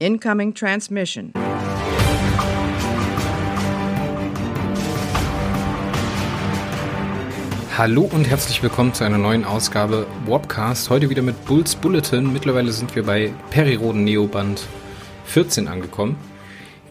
[0.00, 1.32] Incoming transmission.
[7.76, 10.90] Hallo und herzlich willkommen zu einer neuen Ausgabe Warpcast.
[10.90, 12.32] Heute wieder mit Bulls Bulletin.
[12.32, 14.66] Mittlerweile sind wir bei Periroden Neoband
[15.26, 16.16] 14 angekommen.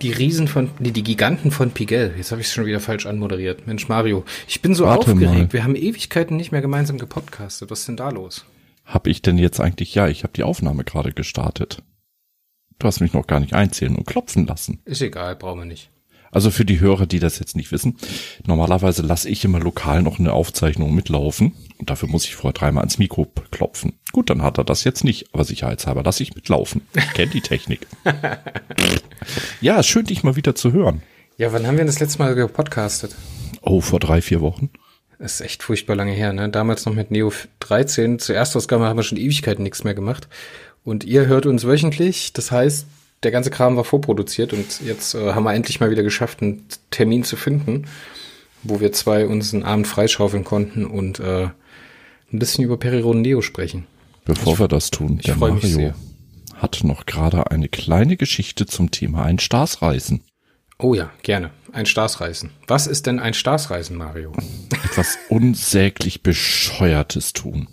[0.02, 2.14] Die Riesen von, nee, die Giganten von Pigel.
[2.16, 3.68] Jetzt habe ich es schon wieder falsch anmoderiert.
[3.68, 5.34] Mensch, Mario, ich bin so Warte aufgeregt.
[5.34, 5.54] mal.
[5.54, 7.70] Wir haben Ewigkeiten nicht mehr gemeinsam gepodcastet.
[7.72, 8.46] Was ist denn da los?
[8.86, 11.84] Hab ich denn jetzt eigentlich, ja, ich habe die Aufnahme gerade gestartet.
[12.80, 14.80] Du hast mich noch gar nicht einzählen und klopfen lassen.
[14.86, 15.90] Ist egal, brauchen wir nicht.
[16.32, 17.98] Also für die Hörer, die das jetzt nicht wissen,
[18.46, 22.82] normalerweise lasse ich immer lokal noch eine Aufzeichnung mitlaufen und dafür muss ich vorher dreimal
[22.82, 23.94] ans Mikro klopfen.
[24.12, 26.82] Gut, dann hat er das jetzt nicht, aber sicherheitshalber lasse ich mitlaufen.
[26.96, 27.88] Ich kenne die Technik.
[29.62, 31.02] ja, schön dich mal wieder zu hören.
[31.38, 33.16] Ja, wann haben wir das letzte Mal gepodcastet?
[33.62, 34.70] Oh, vor drei, vier Wochen.
[35.20, 36.50] Das ist echt furchtbar lange her, ne?
[36.50, 38.20] Damals noch mit Neo 13.
[38.20, 40.28] Zur Erstausgabe haben wir schon Ewigkeiten nichts mehr gemacht.
[40.88, 42.32] Und ihr hört uns wöchentlich.
[42.32, 42.86] Das heißt,
[43.22, 46.64] der ganze Kram war vorproduziert und jetzt äh, haben wir endlich mal wieder geschafft, einen
[46.92, 47.88] Termin zu finden,
[48.64, 51.50] wo wir zwei uns einen Abend freischaufeln konnten und äh,
[52.32, 53.86] ein bisschen über Periroden Neo sprechen.
[54.24, 55.94] Bevor wir das tun, ich der Mario
[56.56, 60.22] hat noch gerade eine kleine Geschichte zum Thema ein Staatsreisen.
[60.80, 61.52] Oh ja, gerne.
[61.74, 62.52] Ein Staatsreisen.
[62.66, 64.32] Was ist denn ein Staatsreisen, Mario?
[64.86, 67.68] Etwas unsäglich bescheuertes tun.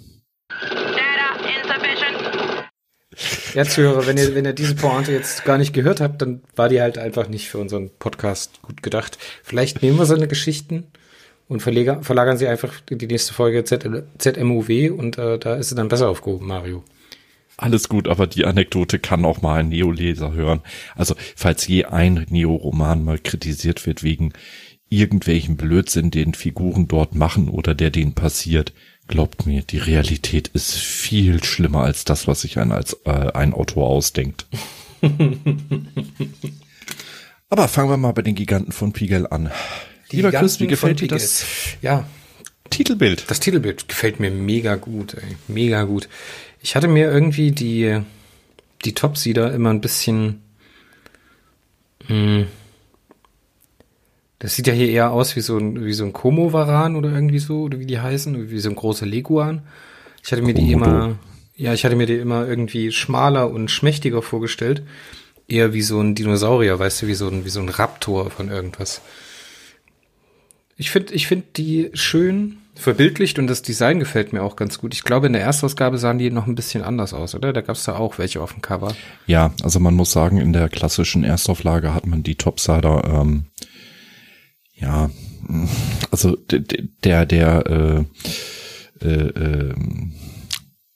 [3.55, 6.69] Ja, Zuhörer, wenn ihr, wenn ihr diese Pointe jetzt gar nicht gehört habt, dann war
[6.69, 9.19] die halt einfach nicht für unseren Podcast gut gedacht.
[9.43, 10.85] Vielleicht nehmen wir so eine Geschichten
[11.49, 15.69] und verleger, verlagern sie einfach in die nächste Folge Z, ZMUW und äh, da ist
[15.69, 16.83] sie dann besser aufgehoben, Mario.
[17.57, 20.61] Alles gut, aber die Anekdote kann auch mal ein Neoleser hören.
[20.97, 24.33] Also, falls je ein Neo-Roman mal kritisiert wird wegen
[24.89, 28.73] irgendwelchen Blödsinn, den Figuren dort machen oder der denen passiert,
[29.09, 33.53] glaubt mir, die Realität ist viel schlimmer als das, was sich ein, als, äh, ein
[33.53, 34.47] Autor ausdenkt.
[37.49, 39.51] aber fangen wir mal bei den Giganten von Pigel an.
[40.11, 41.45] Lieber Chris, wie Giganten gefällt dir das.
[41.83, 42.07] Ja,
[42.71, 43.31] Titelbild?
[43.31, 45.37] das Titelbild gefällt mir mega gut, ey.
[45.49, 46.09] Mega gut.
[46.61, 48.01] Ich hatte mir irgendwie die,
[48.85, 50.43] die Topsieder immer ein bisschen,
[52.09, 52.47] mh,
[54.45, 57.39] das sieht ja hier eher aus wie so ein, wie so ein Komovaran oder irgendwie
[57.39, 59.63] so, oder wie die heißen, wie so ein großer Leguan.
[60.23, 61.19] Ich hatte mir die immer,
[61.57, 64.83] ja, ich hatte mir die immer irgendwie schmaler und schmächtiger vorgestellt.
[65.49, 68.51] Eher wie so ein Dinosaurier, weißt du, wie so ein, wie so ein Raptor von
[68.51, 69.01] irgendwas.
[70.77, 74.93] Ich finde, ich finde die schön verbildlicht und das Design gefällt mir auch ganz gut.
[74.93, 77.55] Ich glaube, in der Erstausgabe sahen die noch ein bisschen anders aus, oder?
[77.55, 78.95] Da gab es da auch welche auf dem Cover.
[79.27, 83.47] Ja, also man muss sagen, in der klassischen Erstauflage hat man die Topsider, ähm,
[84.85, 85.11] ja,
[86.11, 88.05] also der, der, äh,
[89.05, 90.13] äh, ähm,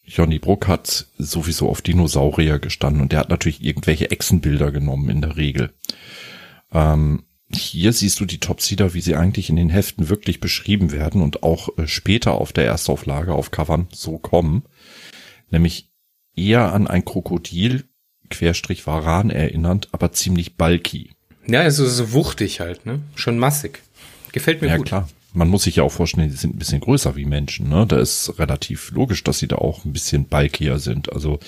[0.05, 5.23] Johnny Bruck hat sowieso auf Dinosaurier gestanden und der hat natürlich irgendwelche Echsenbilder genommen in
[5.23, 5.73] der Regel.
[6.71, 11.23] Ähm, hier siehst du die Topsider, wie sie eigentlich in den Heften wirklich beschrieben werden
[11.23, 14.65] und auch äh, später auf der Erstauflage auf Covern so kommen.
[15.51, 15.91] Nämlich
[16.37, 17.85] eher an ein Krokodil,
[18.29, 21.13] Querstrich Varan erinnernd, aber ziemlich bulky.
[21.49, 23.01] Ja, also so wuchtig halt, ne?
[23.15, 23.81] Schon massig.
[24.33, 24.87] Gefällt mir Ja gut.
[24.87, 25.09] klar.
[25.35, 27.69] Man muss sich ja auch vorstellen, die sind ein bisschen größer wie Menschen.
[27.69, 27.87] Ne?
[27.87, 31.13] Da ist relativ logisch, dass sie da auch ein bisschen bulkier sind.
[31.13, 31.39] Also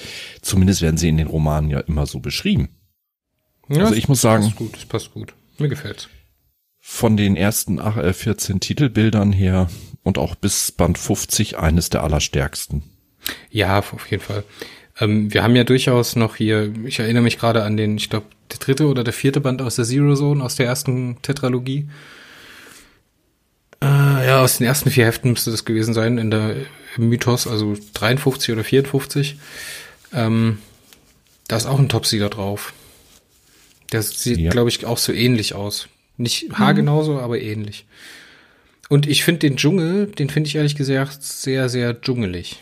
[0.42, 2.68] zumindest werden sie in den Romanen ja immer so beschrieben.
[3.68, 5.34] Ja, Also ich muss sagen- Das passt gut, das passt gut.
[5.58, 6.08] Mir gefällt's.
[6.78, 9.68] Von den ersten ach, äh, 14 Titelbildern her
[10.02, 12.82] und auch bis Band 50 eines der allerstärksten.
[13.50, 14.44] Ja, auf jeden Fall.
[15.00, 18.26] Ähm, wir haben ja durchaus noch hier, ich erinnere mich gerade an den, ich glaube,
[18.52, 21.88] der dritte oder der vierte Band aus der Zero Zone, aus der ersten Tetralogie.
[23.82, 23.86] Äh,
[24.26, 26.56] ja, aus den ersten vier Heften müsste das gewesen sein, in der
[26.96, 29.38] Mythos, also 53 oder 54.
[30.12, 30.58] Ähm,
[31.48, 32.72] da ist auch ein Topsieger drauf.
[33.92, 34.50] Der sieht, Ja.
[34.50, 35.88] glaube ich, auch so ähnlich aus.
[36.16, 37.86] Nicht haargenauso, aber ähnlich.
[38.88, 42.60] Und ich finde den Dschungel, den finde ich ehrlich gesagt sehr, sehr dschungelig.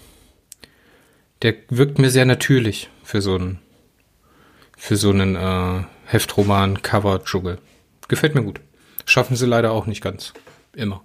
[1.43, 3.61] Der wirkt mir sehr natürlich für so einen,
[4.77, 7.59] für so einen äh, Heftroman Cover Dschungel.
[8.09, 8.61] Gefällt mir gut.
[9.05, 10.33] Schaffen sie leider auch nicht ganz.
[10.75, 11.03] Immer.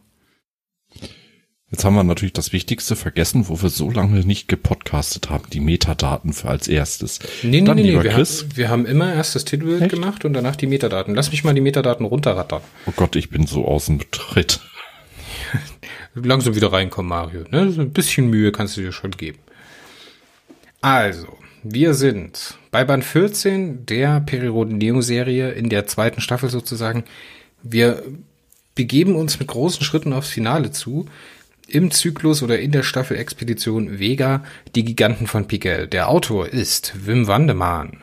[1.74, 5.60] Jetzt haben wir natürlich das Wichtigste vergessen, wo wir so lange nicht gepodcastet haben, die
[5.60, 7.20] Metadaten für als erstes.
[7.42, 8.04] Nee, nee, Dann, nee, nee.
[8.04, 9.92] Wir, Chris, haben, wir haben immer erst das Titelbild Echt?
[9.92, 11.16] gemacht und danach die Metadaten.
[11.16, 12.62] Lass mich mal die Metadaten runterrattern.
[12.86, 14.60] oh Gott, ich bin so aus dem Tritt.
[16.14, 17.44] Langsam wieder reinkommen, Mario.
[17.50, 17.72] Ne?
[17.72, 19.40] So ein bisschen Mühe kannst du dir schon geben.
[20.84, 27.06] Also, wir sind bei Band 14 der Periroden Neo-Serie in der zweiten Staffel sozusagen.
[27.62, 28.04] Wir
[28.76, 31.06] begeben uns mit großen Schritten aufs Finale zu.
[31.68, 34.44] Im Zyklus oder in der Staffel Expedition Vega,
[34.76, 35.88] die Giganten von Pigel.
[35.88, 38.02] Der Autor ist Wim Wandemann.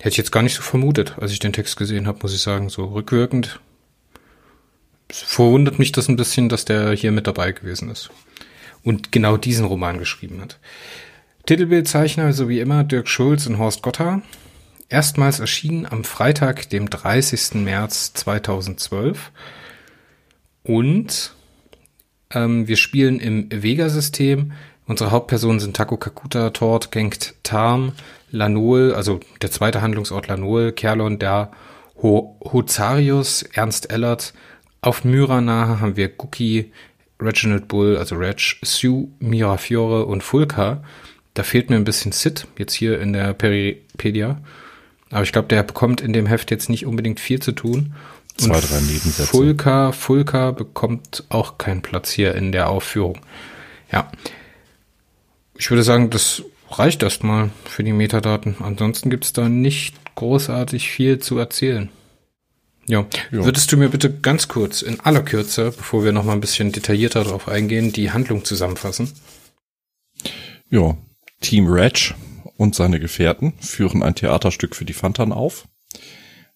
[0.00, 2.40] Hätte ich jetzt gar nicht so vermutet, als ich den Text gesehen habe, muss ich
[2.40, 2.70] sagen.
[2.70, 3.60] So rückwirkend.
[5.06, 8.10] Es verwundert mich das ein bisschen, dass der hier mit dabei gewesen ist.
[8.82, 10.58] Und genau diesen Roman geschrieben hat.
[11.46, 14.22] Titelbildzeichner, so wie immer, Dirk Schulz und Horst Gotha.
[14.88, 17.54] Erstmals erschienen am Freitag, dem 30.
[17.54, 19.32] März 2012.
[20.62, 21.34] Und
[22.32, 24.52] ähm, wir spielen im Vega-System.
[24.86, 27.92] Unsere Hauptpersonen sind Taco Kakuta, Tort, Gengt Tarm,
[28.30, 31.50] Lanol, also der zweite Handlungsort Lanol, Kerlon, der
[32.02, 34.32] Ho Hozarius, Ernst Ellert.
[34.80, 36.72] Auf Myra nahe haben wir Guki,
[37.20, 40.82] Reginald Bull, also Reg, Sue, Mirafiore und Fulka.
[41.34, 44.40] Da fehlt mir ein bisschen Sid, jetzt hier in der Peripedia.
[45.10, 47.94] Aber ich glaube, der bekommt in dem Heft jetzt nicht unbedingt viel zu tun.
[48.36, 49.26] Zwei, drei Nebensätze.
[49.26, 53.18] Fulka, Fulka bekommt auch keinen Platz hier in der Aufführung.
[53.90, 54.10] Ja.
[55.56, 58.56] Ich würde sagen, das reicht erstmal für die Metadaten.
[58.60, 61.90] Ansonsten gibt es da nicht großartig viel zu erzählen.
[62.86, 63.06] Ja.
[63.30, 66.72] Würdest du mir bitte ganz kurz, in aller Kürze, bevor wir noch mal ein bisschen
[66.72, 69.12] detaillierter darauf eingehen, die Handlung zusammenfassen?
[70.70, 70.96] Ja,
[71.42, 72.14] Team Reg
[72.56, 75.68] und seine Gefährten führen ein Theaterstück für die Fantan auf.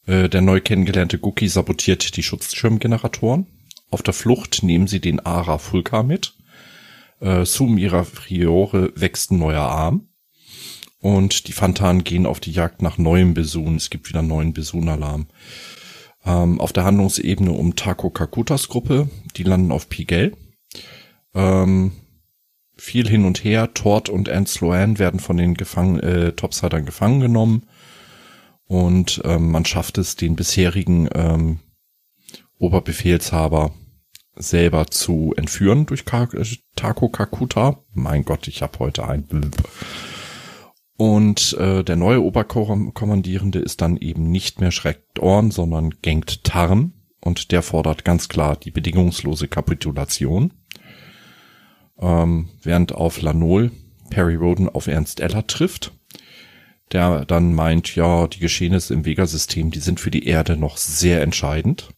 [0.06, 3.46] Äh, Der neu kennengelernte Guki sabotiert die Schutzschirmgeneratoren.
[3.90, 6.34] Auf der Flucht nehmen sie den Ara Fulka mit.
[7.20, 10.08] Äh, Sumira Friore wächst ein neuer Arm.
[11.00, 13.76] Und die Fantan gehen auf die Jagd nach neuem Besun.
[13.76, 15.28] Es gibt wieder einen neuen Besun-Alarm.
[16.24, 19.08] Ähm, auf der Handlungsebene um Taco Kakutas Gruppe.
[19.36, 20.36] Die landen auf Pigel.
[21.34, 21.92] Ähm,
[22.86, 23.74] viel hin und her.
[23.74, 27.66] Tort und Ant Sloan werden von den Gefangen, äh, Topsidern gefangen genommen.
[28.66, 31.58] Und ähm, man schafft es, den bisherigen ähm,
[32.58, 33.72] Oberbefehlshaber
[34.36, 36.44] selber zu entführen durch Ka äh,
[36.76, 37.82] Taco Kakuta.
[37.92, 39.68] Mein Gott, ich habe heute ein Blub.
[40.96, 46.92] Und äh, der neue Oberkommandierende ist dann eben nicht mehr Schreckt Orn, sondern Gengt Tarn.
[47.20, 50.52] Und der fordert ganz klar die bedingungslose Kapitulation.
[51.98, 53.70] Ähm, während auf Lanol
[54.10, 55.93] Perry Roden auf Ernst Eller trifft,
[56.93, 61.22] der dann meint, ja, die Geschehnisse im Vega-System, die sind für die Erde noch sehr
[61.22, 61.90] entscheidend.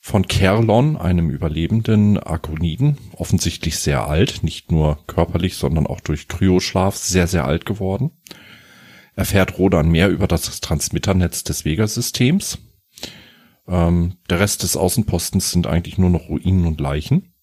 [0.00, 6.96] Von Kerlon, einem überlebenden Arkoniden, offensichtlich sehr alt, nicht nur körperlich, sondern auch durch Kryoschlaf
[6.96, 8.12] sehr, sehr alt geworden,
[9.14, 12.58] erfährt Rodan mehr über das Transmitternetz des Vega-Systems.
[13.66, 17.34] Ähm, der Rest des Außenpostens sind eigentlich nur noch Ruinen und Leichen.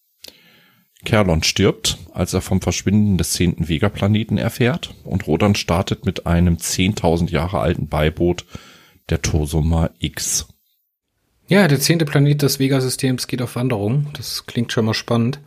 [1.06, 6.56] Kerlon stirbt, als er vom Verschwinden des zehnten Vega-Planeten erfährt und Rodan startet mit einem
[6.56, 8.46] 10.000 Jahre alten Beiboot
[9.10, 10.48] der Tosoma X.
[11.48, 14.08] Ja, der zehnte Planet des Vega-Systems geht auf Wanderung.
[14.14, 15.40] Das klingt schon mal spannend.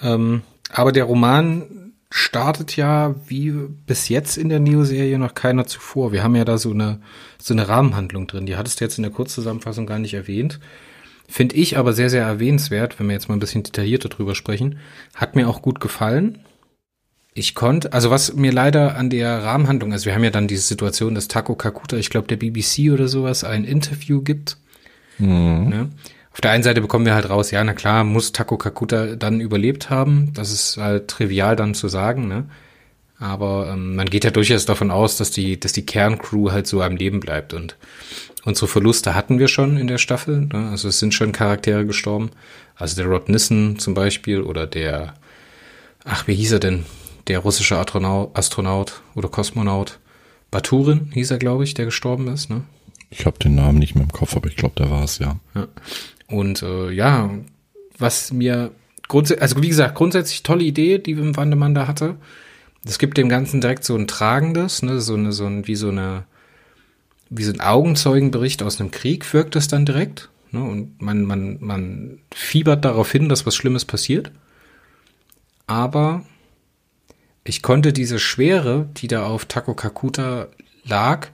[0.00, 6.12] Ähm, aber der Roman startet ja wie bis jetzt in der Neo-Serie noch keiner zuvor.
[6.12, 7.00] Wir haben ja da so eine,
[7.38, 8.46] so eine Rahmenhandlung drin.
[8.46, 10.60] Die hattest du jetzt in der Kurzzusammenfassung gar nicht erwähnt.
[11.34, 14.78] Finde ich aber sehr, sehr erwähnenswert, wenn wir jetzt mal ein bisschen detaillierter drüber sprechen.
[15.16, 16.38] Hat mir auch gut gefallen.
[17.32, 20.62] Ich konnte, also was mir leider an der Rahmenhandlung, also wir haben ja dann diese
[20.62, 24.58] Situation, dass Taco Kakuta, ich glaube der BBC oder sowas, ein Interview gibt.
[25.70, 25.88] Ne?
[26.30, 29.40] Auf der einen Seite bekommen wir halt raus, ja, na klar, muss Taco Kakuta dann
[29.40, 30.32] überlebt haben.
[30.34, 32.44] Das ist halt trivial dann zu sagen, ne?
[33.18, 36.80] Aber ähm, man geht ja durchaus davon aus, dass die, dass die Kerncrew halt so
[36.80, 37.54] am Leben bleibt.
[37.54, 37.76] Und
[38.44, 40.46] unsere Verluste hatten wir schon in der Staffel.
[40.52, 40.68] Ne?
[40.70, 42.30] Also es sind schon Charaktere gestorben.
[42.76, 45.14] Also der Rod Nissen zum Beispiel oder der,
[46.04, 46.84] ach, wie hieß er denn?
[47.26, 49.98] Der russische Astronaut, Astronaut oder Kosmonaut.
[50.50, 52.50] Baturin hieß er, glaube ich, der gestorben ist.
[52.50, 52.62] Ne?
[53.10, 55.36] Ich habe den Namen nicht mehr im Kopf, aber ich glaube, der war es, ja.
[55.54, 55.68] Ja.
[56.26, 57.30] Und äh, ja,
[57.98, 58.72] was mir
[59.08, 62.16] grundsätzlich, also wie gesagt, grundsätzlich tolle Idee, die Wim Wandemann da hatte.
[62.84, 65.88] Es gibt dem Ganzen direkt so ein tragendes, ne, so eine, so ein, wie so
[65.88, 66.24] eine,
[67.36, 70.30] wie so ein Augenzeugenbericht aus einem Krieg wirkt es dann direkt.
[70.50, 74.30] Ne, und man, man, man fiebert darauf hin, dass was Schlimmes passiert.
[75.66, 76.24] Aber
[77.42, 80.48] ich konnte diese Schwere, die da auf Taco Kakuta
[80.84, 81.28] lag,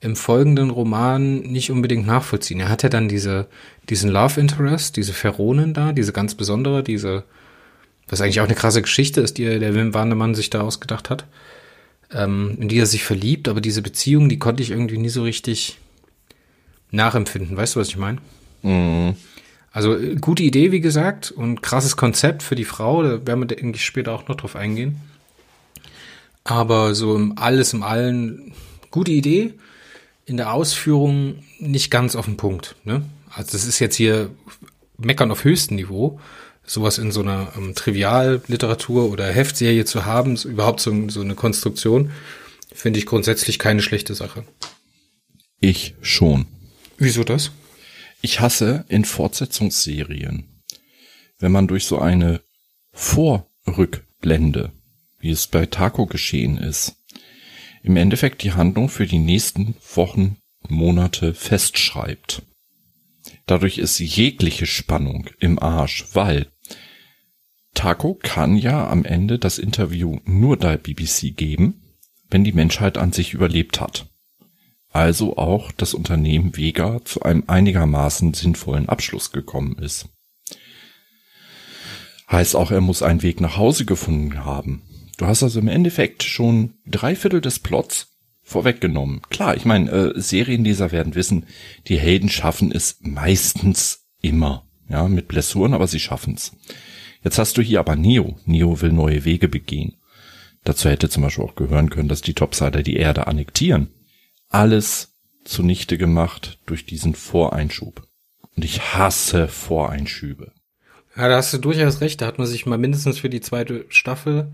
[0.00, 2.60] im folgenden Roman nicht unbedingt nachvollziehen.
[2.60, 3.48] Er hat ja dann diese,
[3.90, 7.24] diesen Love Interest, diese Feronen da, diese ganz besondere, diese,
[8.08, 11.26] was eigentlich auch eine krasse Geschichte ist, die der Wim Wandemann sich da ausgedacht hat,
[12.12, 15.22] ähm, in die er sich verliebt, aber diese Beziehung, die konnte ich irgendwie nie so
[15.22, 15.78] richtig
[16.90, 17.56] nachempfinden.
[17.56, 18.18] Weißt du, was ich meine?
[19.72, 23.46] Also äh, gute Idee, wie gesagt, und krasses Konzept für die Frau, da werden wir
[23.46, 25.00] denke ich später auch noch drauf eingehen.
[26.44, 28.52] Aber so im alles im Allen
[28.90, 29.54] gute Idee,
[30.26, 32.76] in der Ausführung nicht ganz auf den Punkt.
[32.84, 33.02] Ne?
[33.34, 34.30] Also das ist jetzt hier
[34.98, 36.20] Meckern auf höchstem Niveau,
[36.70, 41.34] sowas in so einer ähm, Trivialliteratur oder Heftserie zu haben, so, überhaupt so, so eine
[41.34, 42.12] Konstruktion,
[42.72, 44.44] finde ich grundsätzlich keine schlechte Sache.
[45.58, 46.46] Ich schon.
[46.96, 47.50] Wieso das?
[48.22, 50.62] Ich hasse in Fortsetzungsserien,
[51.40, 52.40] wenn man durch so eine
[52.92, 54.70] Vorrückblende,
[55.18, 56.94] wie es bei Taco geschehen ist,
[57.82, 60.36] im Endeffekt die Handlung für die nächsten Wochen,
[60.68, 62.42] Monate festschreibt.
[63.46, 66.46] Dadurch ist jegliche Spannung im Arsch, weil
[67.74, 71.82] Taco kann ja am Ende das Interview nur der BBC geben,
[72.28, 74.06] wenn die Menschheit an sich überlebt hat.
[74.92, 80.08] Also auch das Unternehmen Vega zu einem einigermaßen sinnvollen Abschluss gekommen ist.
[82.30, 84.82] Heißt auch, er muss einen Weg nach Hause gefunden haben.
[85.16, 88.08] Du hast also im Endeffekt schon drei Viertel des Plots
[88.42, 89.20] vorweggenommen.
[89.30, 91.46] Klar, ich meine, äh, Serienleser werden wissen,
[91.86, 94.66] die Helden schaffen es meistens immer.
[94.88, 96.52] Ja, mit Blessuren, aber sie schaffen's.
[97.22, 98.38] Jetzt hast du hier aber Neo.
[98.44, 99.96] Neo will neue Wege begehen.
[100.64, 103.88] Dazu hätte zum Beispiel auch gehören können, dass die Topsider die Erde annektieren.
[104.48, 108.06] Alles zunichte gemacht durch diesen Voreinschub.
[108.56, 110.52] Und ich hasse Voreinschübe.
[111.16, 112.20] Ja, da hast du durchaus recht.
[112.20, 114.52] Da hat man sich mal mindestens für die zweite Staffel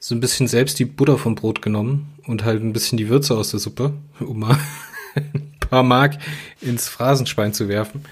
[0.00, 3.34] so ein bisschen selbst die Butter vom Brot genommen und halt ein bisschen die Würze
[3.34, 4.58] aus der Suppe, um mal
[5.14, 6.18] ein paar Mark
[6.60, 8.04] ins Phrasenschwein zu werfen.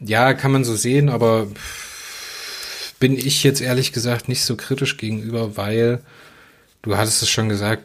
[0.00, 1.46] Ja, kann man so sehen, aber
[3.00, 6.00] bin ich jetzt ehrlich gesagt nicht so kritisch gegenüber, weil
[6.82, 7.82] du hattest es schon gesagt,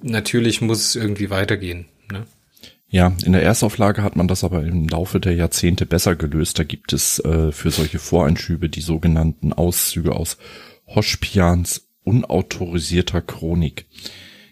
[0.00, 1.86] natürlich muss es irgendwie weitergehen.
[2.12, 2.26] Ne?
[2.88, 6.58] Ja, in der Erstauflage hat man das aber im Laufe der Jahrzehnte besser gelöst.
[6.58, 10.36] Da gibt es äh, für solche Voreinschübe die sogenannten Auszüge aus
[10.86, 13.86] Hoschpians unautorisierter Chronik.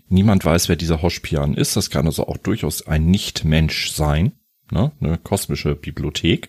[0.09, 1.76] Niemand weiß, wer dieser Hoschpian ist.
[1.76, 4.33] Das kann also auch durchaus ein Nicht-Mensch sein,
[4.71, 4.92] ne?
[5.00, 6.49] eine kosmische Bibliothek.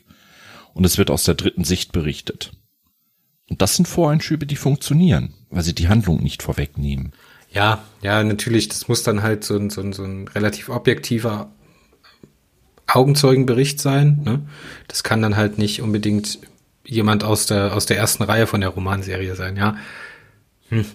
[0.73, 2.53] Und es wird aus der dritten Sicht berichtet.
[3.51, 7.11] Und das sind Voreinschübe, die funktionieren, weil sie die Handlung nicht vorwegnehmen.
[7.51, 11.51] Ja, ja, natürlich, das muss dann halt so ein, so ein, so ein relativ objektiver
[12.87, 14.21] Augenzeugenbericht sein.
[14.23, 14.41] Ne?
[14.87, 16.39] Das kann dann halt nicht unbedingt
[16.85, 19.75] jemand aus der, aus der ersten Reihe von der Romanserie sein, ja.
[20.69, 20.85] Hm.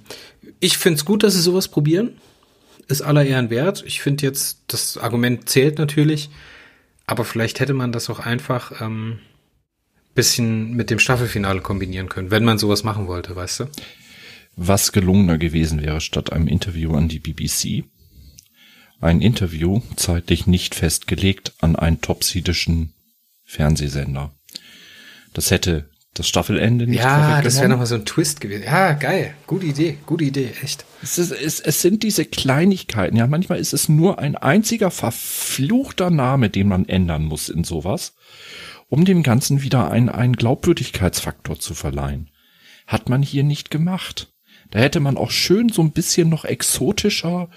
[0.58, 2.16] Ich find's gut, dass sie sowas probieren.
[2.88, 3.84] Ist aller Ehren wert.
[3.86, 6.30] Ich finde jetzt, das Argument zählt natürlich,
[7.06, 9.18] aber vielleicht hätte man das auch einfach ähm,
[10.16, 13.64] bisschen mit dem Staffelfinale kombinieren können, wenn man sowas machen wollte, weißt du?
[14.56, 17.84] Was gelungener gewesen wäre statt einem Interview an die BBC.
[19.00, 22.94] Ein Interview, zeitlich nicht festgelegt, an einen topsidischen
[23.44, 24.34] Fernsehsender.
[25.34, 28.64] Das hätte das Staffelende nicht Ja, das wäre nochmal so ein Twist gewesen.
[28.64, 29.34] Ja, geil.
[29.46, 29.98] Gute Idee.
[30.06, 30.50] Gute Idee.
[30.62, 30.86] Echt.
[31.02, 33.16] Es, ist, es, es sind diese Kleinigkeiten.
[33.16, 38.14] Ja, manchmal ist es nur ein einziger verfluchter Name, den man ändern muss in sowas,
[38.88, 42.30] um dem Ganzen wieder einen, einen Glaubwürdigkeitsfaktor zu verleihen.
[42.86, 44.32] Hat man hier nicht gemacht.
[44.70, 47.48] Da hätte man auch schön so ein bisschen noch exotischer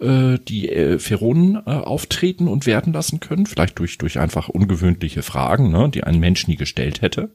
[0.00, 5.22] äh, die äh, Pheronen äh, auftreten und werden lassen können, vielleicht durch, durch einfach ungewöhnliche
[5.22, 7.32] Fragen, ne, die ein Mensch nie gestellt hätte.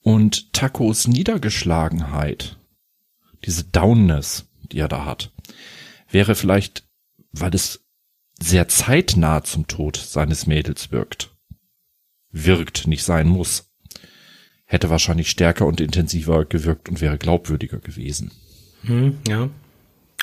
[0.00, 2.56] Und Tacos Niedergeschlagenheit,
[3.44, 5.32] diese Downness, die er da hat,
[6.08, 6.86] wäre vielleicht,
[7.32, 7.84] weil es
[8.38, 11.29] sehr zeitnah zum Tod seines Mädels wirkt.
[12.32, 13.70] Wirkt, nicht sein muss.
[14.64, 18.30] Hätte wahrscheinlich stärker und intensiver gewirkt und wäre glaubwürdiger gewesen.
[18.82, 19.50] Hm, ja.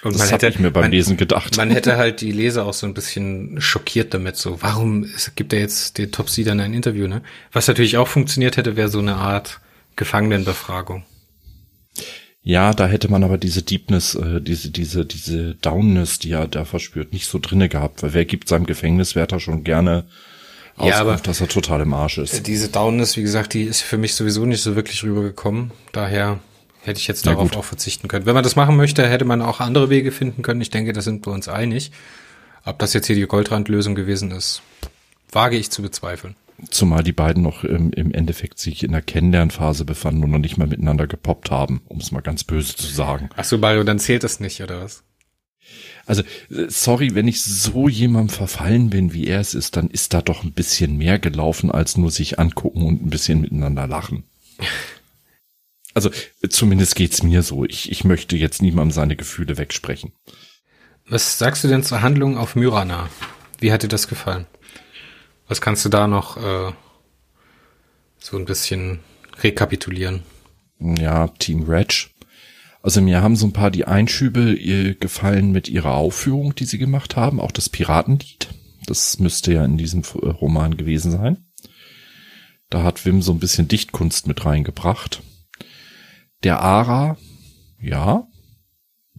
[0.03, 1.57] Und das man hätte ich mir beim man, Lesen gedacht.
[1.57, 5.59] Man hätte halt die Leser auch so ein bisschen schockiert damit, so, warum gibt er
[5.59, 7.23] jetzt den Top dann ein Interview, ne?
[7.51, 9.59] Was natürlich auch funktioniert hätte, wäre so eine Art
[9.95, 11.03] Gefangenenbefragung.
[12.43, 16.63] Ja, da hätte man aber diese Deepness, äh, diese, diese, diese Downness, die er da
[16.63, 20.05] verspürt, nicht so drinne gehabt, weil wer gibt seinem Gefängniswärter schon gerne
[20.77, 22.45] Auskunft, ja, aber dass er total im Arsch ist.
[22.45, 25.71] Diese Downness, wie gesagt, die ist für mich sowieso nicht so wirklich rübergekommen.
[25.91, 26.39] Daher
[26.83, 28.25] hätte ich jetzt darauf auch verzichten können.
[28.25, 30.61] Wenn man das machen möchte, hätte man auch andere Wege finden können.
[30.61, 31.91] Ich denke, da sind wir uns einig.
[32.63, 34.61] Ob das jetzt hier die Goldrandlösung gewesen ist,
[35.31, 36.35] wage ich zu bezweifeln.
[36.69, 40.57] Zumal die beiden noch im, im Endeffekt sich in der Kennenlernphase befanden und noch nicht
[40.57, 43.29] mal miteinander gepoppt haben, um es mal ganz böse zu sagen.
[43.35, 45.03] Ach so, Mario, dann zählt das nicht, oder was?
[46.07, 50.21] Also, sorry, wenn ich so jemandem verfallen bin, wie er es ist, dann ist da
[50.21, 54.23] doch ein bisschen mehr gelaufen, als nur sich angucken und ein bisschen miteinander lachen.
[55.93, 56.09] Also,
[56.47, 57.65] zumindest geht's mir so.
[57.65, 60.13] Ich, ich möchte jetzt niemandem seine Gefühle wegsprechen.
[61.09, 63.09] Was sagst du denn zur Handlung auf Myrana?
[63.59, 64.47] Wie hat dir das gefallen?
[65.47, 66.71] Was kannst du da noch äh,
[68.19, 68.99] so ein bisschen
[69.41, 70.23] rekapitulieren?
[70.79, 72.11] Ja, Team Reg.
[72.81, 77.15] Also mir haben so ein paar die Einschübe gefallen mit ihrer Aufführung, die sie gemacht
[77.15, 77.39] haben.
[77.39, 78.49] Auch das Piratenlied.
[78.85, 81.45] Das müsste ja in diesem äh, Roman gewesen sein.
[82.69, 85.21] Da hat Wim so ein bisschen Dichtkunst mit reingebracht.
[86.43, 87.17] Der Ara,
[87.79, 88.27] ja,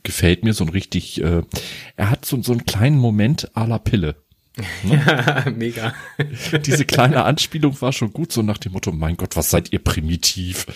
[0.02, 1.42] gefällt mir so ein richtig, äh,
[1.96, 4.16] er hat so, so einen kleinen Moment à la Pille.
[4.84, 5.94] Ja, mega.
[6.66, 9.78] Diese kleine Anspielung war schon gut, so nach dem Motto, mein Gott, was seid ihr
[9.78, 10.66] primitiv?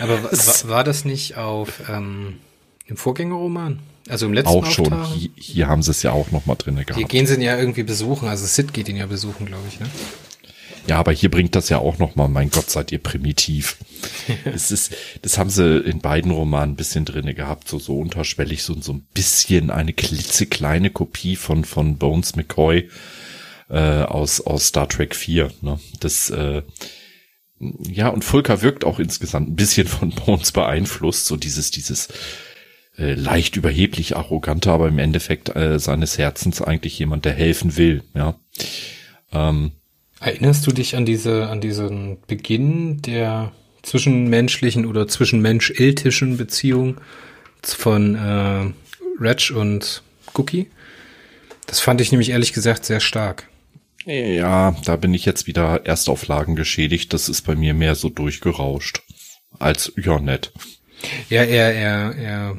[0.00, 2.38] Aber wa- wa- war das nicht auf ähm,
[2.86, 3.78] im Vorgängerroman?
[4.08, 5.04] Also im letzten Auch schon.
[5.14, 7.08] Hier, hier haben sie es ja auch noch mal drinne Hier gehabt.
[7.08, 8.28] gehen sie ihn ja irgendwie besuchen.
[8.28, 9.78] Also Sid geht ihn ja besuchen, glaube ich.
[9.78, 9.86] Ne?
[10.88, 13.76] Ja, aber hier bringt das ja auch noch mal, mein Gott, seid ihr primitiv.
[14.46, 14.92] es ist,
[15.22, 18.94] das haben sie in beiden Romanen ein bisschen drinne gehabt, so, so unterschwellig, so, so
[18.94, 22.88] ein bisschen eine klitzekleine Kopie von, von Bones McCoy,
[23.70, 25.78] äh, aus, aus Star Trek 4, ne?
[26.00, 26.62] Das, äh,
[27.58, 32.08] ja, und Fulka wirkt auch insgesamt ein bisschen von Bones beeinflusst, so dieses, dieses,
[32.98, 38.02] äh, leicht überheblich arrogante, aber im Endeffekt äh, seines Herzens eigentlich jemand, der helfen will,
[38.14, 38.34] ja.
[39.32, 39.72] Ähm,
[40.20, 47.00] Erinnerst du dich an diese, an diesen Beginn der zwischenmenschlichen oder zwischenmensch-iltischen Beziehung
[47.62, 48.70] von äh,
[49.18, 50.02] Reg und
[50.34, 50.68] Cookie?
[51.66, 53.48] Das fand ich nämlich ehrlich gesagt sehr stark.
[54.06, 57.12] Ja, da bin ich jetzt wieder Erstauflagen geschädigt.
[57.12, 59.02] Das ist bei mir mehr so durchgerauscht
[59.58, 60.52] als ja nett.
[61.28, 62.56] Ja, er, er, er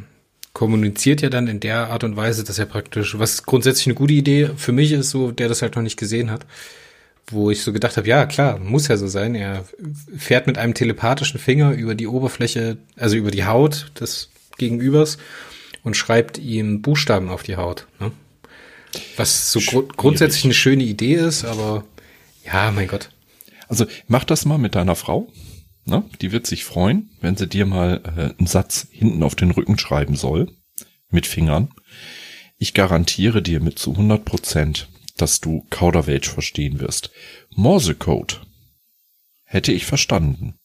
[0.54, 4.14] kommuniziert ja dann in der Art und Weise, dass er praktisch, was grundsätzlich eine gute
[4.14, 6.46] Idee für mich ist, so der das halt noch nicht gesehen hat,
[7.28, 9.36] wo ich so gedacht habe, ja klar, muss ja so sein.
[9.36, 9.66] Er
[10.16, 15.18] fährt mit einem telepathischen Finger über die Oberfläche, also über die Haut des Gegenübers
[15.84, 17.88] und schreibt ihm Buchstaben auf die Haut.
[18.00, 18.12] Ne?
[19.16, 21.86] Was so gru grundsätzlich eine schöne Idee ist, aber
[22.46, 23.10] ja, mein Gott.
[23.68, 25.32] Also mach das mal mit deiner Frau.
[25.86, 26.04] Ne?
[26.22, 29.78] Die wird sich freuen, wenn sie dir mal äh, einen Satz hinten auf den Rücken
[29.80, 30.52] schreiben soll.
[31.10, 31.70] Mit Fingern.
[32.58, 37.12] Ich garantiere dir mit zu 100 Prozent, dass du Kauderwelsch verstehen wirst.
[37.56, 38.42] Morsecode
[39.44, 40.56] hätte ich verstanden.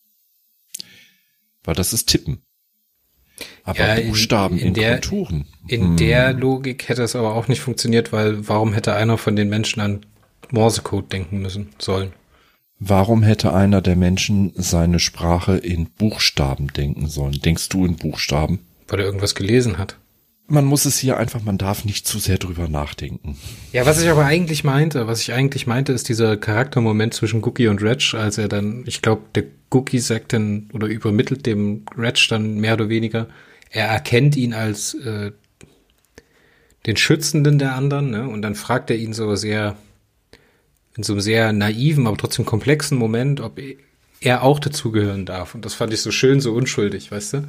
[1.65, 2.46] Weil das ist Tippen.
[3.65, 5.47] Aber Ja, in- Buchstaben in, in der- Konturen.
[5.69, 5.97] In Hm.
[5.97, 9.81] der Logik hätte es aber auch nicht funktioniert, weil warum hätte einer von den Menschen
[9.81, 10.07] an
[10.51, 12.13] Morsecode denken müssen sollen?
[12.79, 17.41] Warum hätte einer der Menschen seine Sprache in Buchstaben denken sollen?
[17.43, 18.61] Denkst du in Buchstaben?
[18.89, 19.97] Weil er irgendwas gelesen hat.
[20.49, 23.37] Man muss es hier einfach, man darf nicht zu sehr drüber nachdenken.
[23.73, 27.67] Ja, was ich aber eigentlich meinte, was ich eigentlich meinte, ist dieser Charaktermoment zwischen Cookie
[27.67, 32.25] und Reg, als er dann, ich glaube, der Cookie sagt dann oder übermittelt dem Reg
[32.29, 33.27] dann mehr oder weniger,
[33.71, 35.33] er erkennt ihn als äh,
[36.87, 38.29] den Schützenden der anderen, ne?
[38.29, 39.77] Und dann fragt er ihn so sehr,
[40.97, 43.61] in so einem sehr naiven, aber trotzdem komplexen Moment, ob
[44.21, 45.55] er auch dazugehören darf.
[45.55, 47.49] Und das fand ich so schön, so unschuldig, weißt du?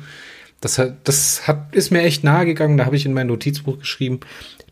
[0.61, 3.79] Das hat, das hat, ist mir echt nahe gegangen, da habe ich in mein Notizbuch
[3.79, 4.21] geschrieben,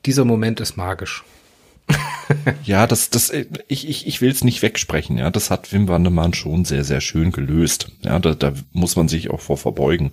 [0.05, 1.23] dieser Moment ist magisch.
[2.63, 5.29] Ja, das, das, äh, ich, ich, ich will es nicht wegsprechen, ja.
[5.29, 7.91] Das hat Wim Wandemann schon sehr, sehr schön gelöst.
[8.03, 10.11] Ja, da, da muss man sich auch vor verbeugen.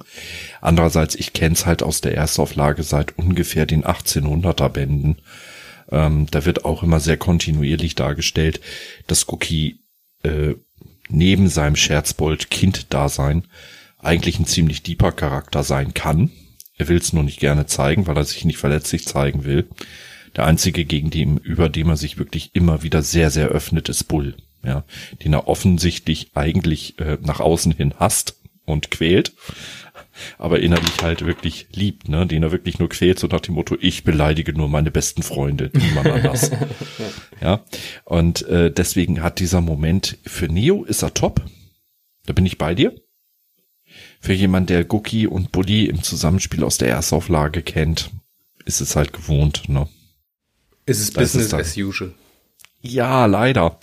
[0.61, 5.23] Andererseits, ich kenn's halt aus der Erstauflage seit ungefähr den 1800er Bänden.
[5.91, 8.61] Ähm, da wird auch immer sehr kontinuierlich dargestellt,
[9.07, 9.81] dass Cookie
[10.23, 10.55] äh,
[11.09, 13.45] neben seinem Scherzbold Kind-Dasein
[14.03, 16.31] eigentlich ein ziemlich deeper Charakter sein kann.
[16.77, 19.69] Er will es nur nicht gerne zeigen, weil er sich nicht verletzlich zeigen will.
[20.37, 24.05] Der einzige, gegen den, über dem er sich wirklich immer wieder sehr, sehr öffnet, ist
[24.05, 24.35] Bull,
[24.65, 24.85] ja,
[25.23, 29.33] den er offensichtlich eigentlich äh, nach außen hin hasst und quält,
[30.38, 33.77] aber innerlich halt wirklich liebt, ne, den er wirklich nur quält, so nach dem Motto,
[33.79, 36.51] ich beleidige nur meine besten Freunde, niemand anders.
[37.41, 37.62] ja,
[38.05, 41.45] und äh, deswegen hat dieser Moment, für Neo ist er top,
[42.25, 42.95] da bin ich bei dir.
[44.25, 48.11] Für jemand, der Guki und Bully im Zusammenspiel aus der Erstauflage kennt,
[48.65, 49.89] ist es halt gewohnt, ne.
[50.87, 52.15] Es ist Das ist Business dann- as usual.
[52.81, 53.79] Ja, leider.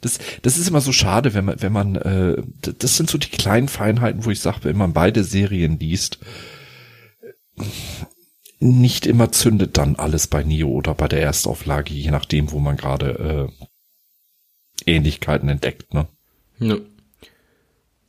[0.00, 3.28] Das, das ist immer so schade, wenn man, wenn man, äh, das sind so die
[3.28, 6.18] kleinen Feinheiten, wo ich sage, wenn man beide Serien liest,
[8.60, 12.76] nicht immer zündet dann alles bei Neo oder bei der Erstauflage, je nachdem, wo man
[12.76, 13.50] gerade
[14.86, 16.08] äh, Ähnlichkeiten entdeckt, ne?
[16.58, 16.76] Ja.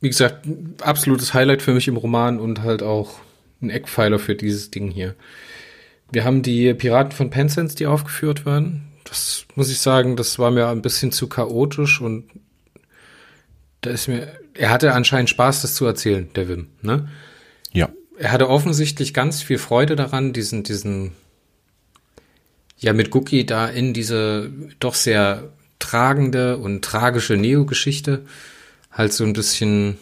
[0.00, 0.46] Wie gesagt,
[0.80, 3.18] absolutes Highlight für mich im Roman und halt auch
[3.62, 5.14] ein Eckpfeiler für dieses Ding hier.
[6.12, 8.88] Wir haben die Piraten von Penzance, die aufgeführt werden.
[9.04, 12.24] Das muss ich sagen, das war mir ein bisschen zu chaotisch und
[13.80, 17.08] da ist mir, er hatte anscheinend Spaß, das zu erzählen, der Wim, ne?
[17.72, 17.90] Ja.
[18.18, 21.12] er hatte offensichtlich ganz viel Freude daran, diesen, diesen,
[22.78, 28.24] ja, mit Cookie da in diese doch sehr tragende und tragische Neo-Geschichte
[28.96, 29.98] halt so ein bisschen,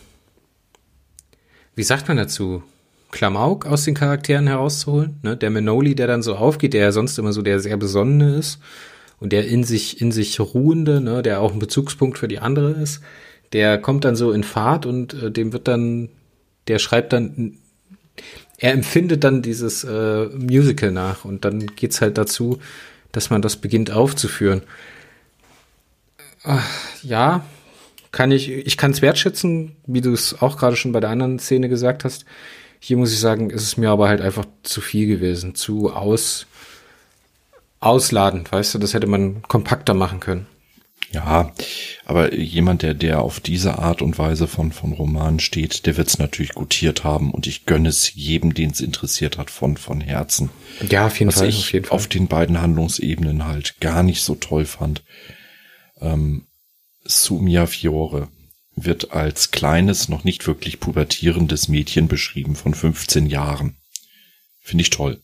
[1.75, 2.63] wie sagt man dazu,
[3.11, 5.37] Klamauk aus den Charakteren herauszuholen, ne?
[5.37, 8.59] Der Manoli, der dann so aufgeht, der ja sonst immer so der sehr besonnene ist
[9.21, 11.23] und der in sich, in sich ruhende, ne?
[11.23, 13.03] Der auch ein Bezugspunkt für die andere ist,
[13.53, 16.09] der kommt dann so in Fahrt und äh, dem wird dann,
[16.67, 17.59] der schreibt dann
[18.59, 22.61] er empfindet dann dieses äh, Musical nach und dann geht's halt dazu,
[23.13, 24.63] dass man das beginnt aufzuführen.
[27.03, 27.45] Ja,
[28.15, 31.39] kann ich, ich kann es wertschätzen, wie du es auch gerade schon bei der anderen
[31.39, 32.25] Szene gesagt hast.
[32.79, 36.47] Hier muss ich sagen, ist es mir aber halt einfach zu viel gewesen, zu aus,
[37.81, 40.47] ausladend, weißt du, das hätte man kompakter machen können.
[41.13, 41.53] Ja,
[42.05, 46.09] aber jemand, der, der auf diese Art und Weise von, von Romanen steht, der wird
[46.09, 50.01] es natürlich gutiert haben und ich gönne es jedem, den es interessiert hat, von, von
[50.01, 50.51] Herzen.
[50.89, 51.49] Ja, auf jeden Was Fall.
[51.49, 51.97] ich auf, jeden Fall.
[51.97, 55.05] auf den beiden Handlungsebenen halt gar nicht so toll fand.
[56.01, 56.47] Ähm,
[57.05, 58.29] Sumia Fiore
[58.77, 63.77] wird als kleines, noch nicht wirklich pubertierendes Mädchen beschrieben von 15 Jahren.
[64.61, 65.23] Finde ich toll.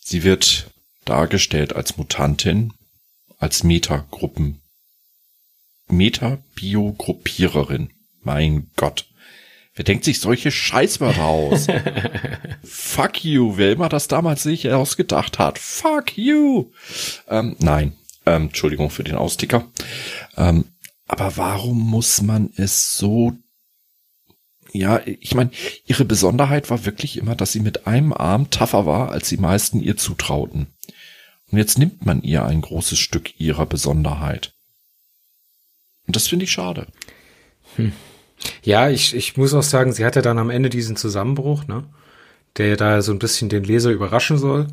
[0.00, 0.70] Sie wird
[1.04, 2.72] dargestellt als Mutantin,
[3.38, 4.60] als Metagruppen.
[5.88, 7.90] Meta-Biogruppiererin.
[8.22, 9.06] Mein Gott.
[9.74, 11.66] Wer denkt sich solche Scheißwörter aus?
[12.64, 15.58] Fuck you, wer immer das damals sich ausgedacht hat.
[15.58, 16.72] Fuck you.
[17.28, 19.66] Ähm, nein, ähm, Entschuldigung für den Austicker.
[20.36, 20.64] Ähm,
[21.06, 23.36] aber warum muss man es so
[24.74, 25.50] ja, ich meine,
[25.84, 29.80] ihre Besonderheit war wirklich immer, dass sie mit einem Arm tougher war, als die meisten
[29.80, 30.68] ihr zutrauten.
[31.50, 34.54] Und jetzt nimmt man ihr ein großes Stück ihrer Besonderheit.
[36.06, 36.86] Und das finde ich schade.
[38.62, 41.84] Ja, ich, ich muss auch sagen, sie hatte dann am Ende diesen Zusammenbruch, ne?
[42.56, 44.68] Der ja da so ein bisschen den Leser überraschen soll,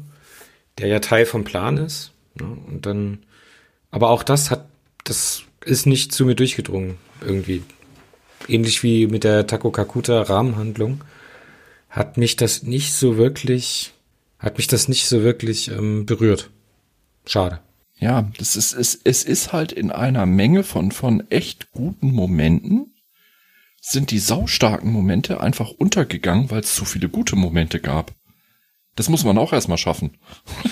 [0.80, 2.12] der ja Teil vom Plan ist.
[2.36, 2.46] Ne?
[2.46, 3.20] Und dann,
[3.92, 4.66] aber auch das hat,
[5.04, 7.64] das ist nicht zu mir durchgedrungen, irgendwie.
[8.48, 11.04] Ähnlich wie mit der Taco Kakuta Rahmenhandlung
[11.90, 13.94] hat mich das nicht so wirklich,
[14.38, 16.50] hat mich das nicht so wirklich ähm, berührt.
[17.26, 17.60] Schade.
[18.00, 22.94] Ja, das ist, es, es ist halt in einer Menge von, von echt guten Momenten
[23.82, 28.14] sind die saustarken Momente einfach untergegangen, weil es zu viele gute Momente gab.
[28.96, 30.18] Das muss man auch erstmal schaffen.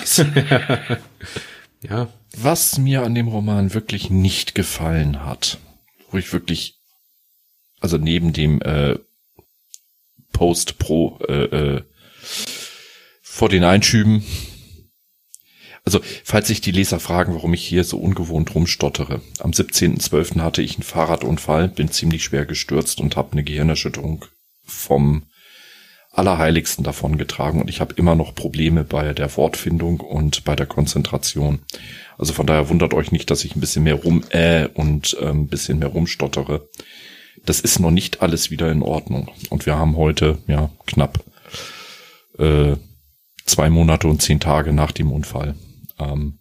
[1.82, 5.60] Ja, Was mir an dem Roman wirklich nicht gefallen hat,
[6.12, 6.80] wo ich wirklich,
[7.80, 8.98] also neben dem äh,
[10.34, 11.84] Post pro äh, äh,
[13.22, 14.24] vor den Einschüben,
[15.86, 19.22] also falls sich die Leser fragen, warum ich hier so ungewohnt rumstottere.
[19.40, 20.42] Am 17.12.
[20.42, 24.26] hatte ich einen Fahrradunfall, bin ziemlich schwer gestürzt und habe eine Gehirnerschütterung
[24.66, 25.27] vom
[26.18, 30.66] Allerheiligsten davon getragen und ich habe immer noch Probleme bei der Wortfindung und bei der
[30.66, 31.60] Konzentration.
[32.18, 35.42] Also von daher wundert euch nicht, dass ich ein bisschen mehr rum äh und ähm,
[35.42, 36.68] ein bisschen mehr rumstottere.
[37.46, 39.30] Das ist noch nicht alles wieder in Ordnung.
[39.50, 41.24] Und wir haben heute ja knapp
[42.40, 42.76] äh,
[43.46, 45.56] zwei Monate und zehn Tage nach dem Unfall.
[46.00, 46.40] Ähm,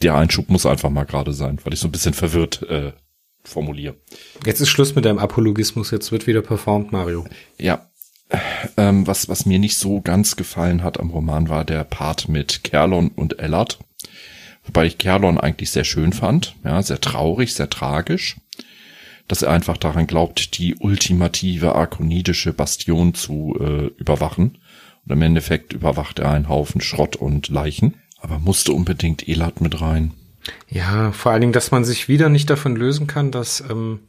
[0.00, 2.92] der Einschub muss einfach mal gerade sein, weil ich so ein bisschen verwirrt äh,
[3.44, 3.96] formuliere.
[4.46, 7.26] jetzt ist Schluss mit deinem Apologismus, jetzt wird wieder performt, Mario.
[7.58, 7.88] Ja.
[8.76, 12.64] Ähm, was, was mir nicht so ganz gefallen hat am Roman war der Part mit
[12.64, 13.78] Kerlon und Ellard.
[14.64, 16.54] Wobei ich Kerlon eigentlich sehr schön fand.
[16.64, 18.36] Ja, sehr traurig, sehr tragisch.
[19.28, 24.58] Dass er einfach daran glaubt, die ultimative arkonidische Bastion zu äh, überwachen.
[25.04, 27.94] Und im Endeffekt überwacht er einen Haufen Schrott und Leichen.
[28.20, 30.14] Aber musste unbedingt Elad mit rein.
[30.68, 34.00] Ja, vor allen Dingen, dass man sich wieder nicht davon lösen kann, dass ähm,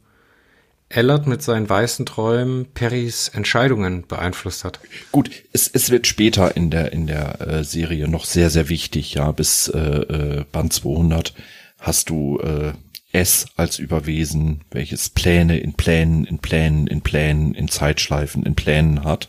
[0.88, 4.80] Ellard mit seinen weißen Träumen Perrys Entscheidungen beeinflusst hat.
[5.12, 9.14] Gut, es, es wird später in der in der äh, Serie noch sehr sehr wichtig,
[9.14, 11.34] ja, bis äh, äh, Band 200
[11.78, 12.72] hast du äh,
[13.12, 19.04] S als Überwesen, welches Pläne in Plänen in Plänen in Plänen in Zeitschleifen in Plänen
[19.04, 19.28] hat.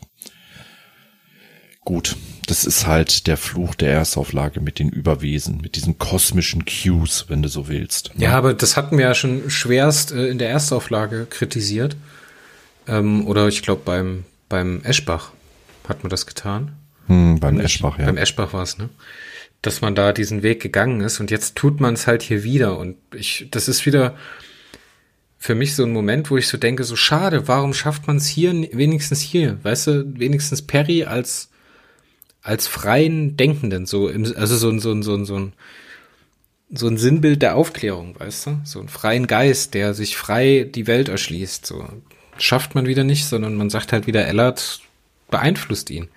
[1.86, 2.16] Gut,
[2.48, 7.42] das ist halt der Fluch der Erstauflage mit den Überwesen, mit diesen kosmischen Cues, wenn
[7.42, 8.10] du so willst.
[8.16, 11.96] Ja, aber das hatten wir ja schon schwerst äh, in der Erstauflage kritisiert.
[12.88, 15.30] Ähm, oder ich glaube beim, beim Eschbach
[15.88, 16.72] hat man das getan.
[17.06, 18.06] Hm, beim Eschbach, ja.
[18.06, 18.88] Beim Eschbach war es, ne?
[19.62, 22.78] Dass man da diesen Weg gegangen ist und jetzt tut man es halt hier wieder.
[22.78, 24.16] Und ich, das ist wieder
[25.38, 28.26] für mich so ein Moment, wo ich so denke, so schade, warum schafft man es
[28.26, 31.50] hier, wenigstens hier, weißt du, wenigstens Perry als,
[32.46, 35.52] als freien Denkenden, so im, also so ein, so ein, so ein, so ein,
[36.70, 38.60] so ein Sinnbild der Aufklärung, weißt du?
[38.64, 41.84] So einen freien Geist, der sich frei die Welt erschließt, so.
[42.38, 44.80] Schafft man wieder nicht, sondern man sagt halt wieder, Ellard
[45.28, 46.08] beeinflusst ihn.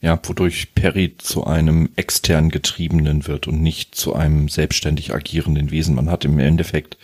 [0.00, 5.96] Ja, wodurch Perry zu einem extern getriebenen wird und nicht zu einem selbstständig agierenden Wesen.
[5.96, 6.98] Man hat im Endeffekt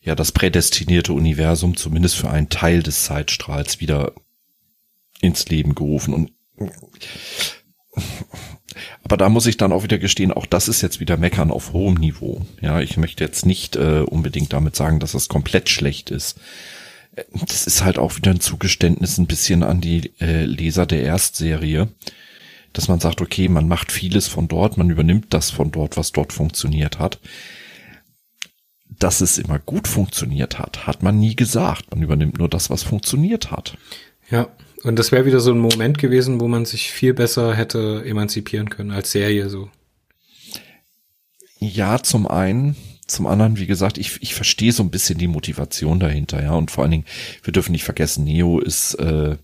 [0.00, 4.14] ja das prädestinierte Universum zumindest für einen Teil des Zeitstrahls wieder
[5.20, 6.32] ins Leben gerufen und
[9.04, 11.72] aber da muss ich dann auch wieder gestehen, auch das ist jetzt wieder Meckern auf
[11.72, 12.46] hohem Niveau.
[12.60, 16.38] Ja, ich möchte jetzt nicht äh, unbedingt damit sagen, dass das komplett schlecht ist.
[17.16, 21.02] Äh, Das ist halt auch wieder ein Zugeständnis ein bisschen an die äh, Leser der
[21.02, 21.88] Erstserie,
[22.72, 26.12] dass man sagt, okay, man macht vieles von dort, man übernimmt das von dort, was
[26.12, 27.18] dort funktioniert hat.
[28.98, 31.90] dass es immer gut funktioniert hat, hat man nie gesagt.
[31.90, 33.76] Man übernimmt nur das, was funktioniert hat.
[34.30, 34.48] Ja,
[34.84, 38.70] und das wäre wieder so ein Moment gewesen, wo man sich viel besser hätte emanzipieren
[38.70, 39.70] können als Serie so.
[41.58, 42.76] Ja, zum einen.
[43.06, 46.52] Zum anderen, wie gesagt, ich, ich verstehe so ein bisschen die Motivation dahinter, ja.
[46.52, 47.06] Und vor allen Dingen,
[47.42, 49.38] wir dürfen nicht vergessen, Neo ist äh,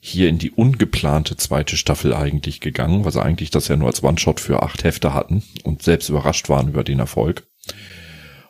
[0.00, 4.04] hier in die ungeplante zweite Staffel eigentlich gegangen, weil sie eigentlich das ja nur als
[4.04, 7.46] One-Shot für acht Hefte hatten und selbst überrascht waren über den Erfolg.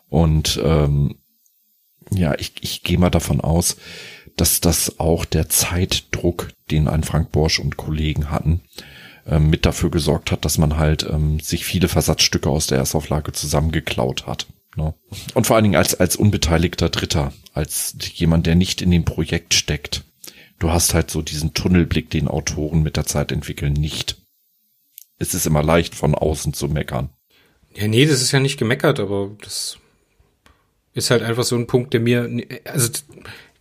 [0.09, 1.17] Und ähm,
[2.11, 3.77] ja, ich, ich gehe mal davon aus,
[4.41, 8.63] dass das auch der Zeitdruck, den ein Frank Borsch und Kollegen hatten,
[9.27, 13.33] ähm, mit dafür gesorgt hat, dass man halt ähm, sich viele Versatzstücke aus der Erstauflage
[13.33, 14.47] zusammengeklaut hat.
[14.77, 14.95] Ne?
[15.35, 19.55] Und vor allen Dingen als, als unbeteiligter Dritter, als jemand, der nicht in dem Projekt
[19.55, 20.05] steckt.
[20.59, 24.17] Du hast halt so diesen Tunnelblick, den Autoren mit der Zeit entwickeln, nicht.
[25.19, 27.11] Es ist immer leicht, von außen zu meckern.
[27.75, 29.79] Ja, nee, das ist ja nicht gemeckert, aber das
[30.95, 32.29] ist halt einfach so ein Punkt, der mir,
[32.65, 32.91] also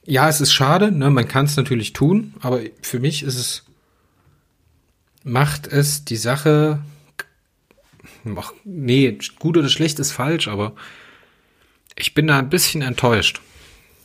[0.08, 3.66] ja, es ist schade, ne, man kann es natürlich tun, aber für mich ist es,
[5.24, 6.80] macht es die Sache,
[8.38, 10.74] ach, nee, gut oder schlecht ist falsch, aber
[11.98, 13.42] ich bin da ein bisschen enttäuscht.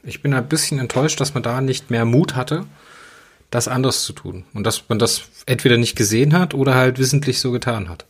[0.02, 2.66] Ich bin ein bisschen enttäuscht, dass man da nicht mehr Mut hatte,
[3.50, 4.44] das anders zu tun.
[4.54, 8.06] Und dass man das entweder nicht gesehen hat oder halt wissentlich so getan hat.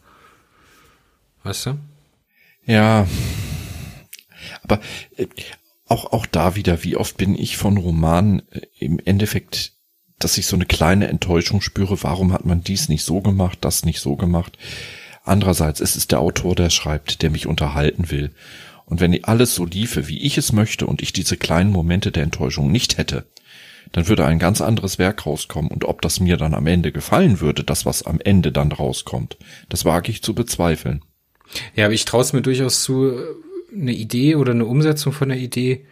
[1.42, 1.78] Weißt du?
[2.64, 3.06] Ja.
[4.62, 4.80] Aber
[5.16, 5.26] äh,
[5.92, 9.72] auch, auch da wieder, wie oft bin ich von Romanen äh, im Endeffekt,
[10.18, 13.84] dass ich so eine kleine Enttäuschung spüre, warum hat man dies nicht so gemacht, das
[13.84, 14.56] nicht so gemacht.
[15.24, 18.32] Andererseits ist es der Autor, der schreibt, der mich unterhalten will.
[18.86, 22.22] Und wenn alles so liefe, wie ich es möchte und ich diese kleinen Momente der
[22.22, 23.26] Enttäuschung nicht hätte,
[23.92, 25.70] dann würde ein ganz anderes Werk rauskommen.
[25.70, 29.36] Und ob das mir dann am Ende gefallen würde, das, was am Ende dann rauskommt,
[29.68, 31.04] das wage ich zu bezweifeln.
[31.74, 33.12] Ja, aber ich traue es mir durchaus zu,
[33.74, 35.86] eine Idee oder eine Umsetzung von einer Idee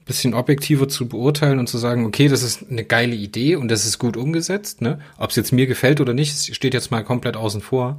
[0.00, 3.68] ein bisschen objektiver zu beurteilen und zu sagen, okay, das ist eine geile Idee und
[3.68, 4.80] das ist gut umgesetzt.
[4.80, 5.00] Ne?
[5.18, 7.96] Ob es jetzt mir gefällt oder nicht, steht jetzt mal komplett außen vor.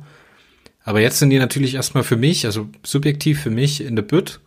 [0.84, 4.40] Aber jetzt sind die natürlich erstmal für mich, also subjektiv für mich in der Bütt,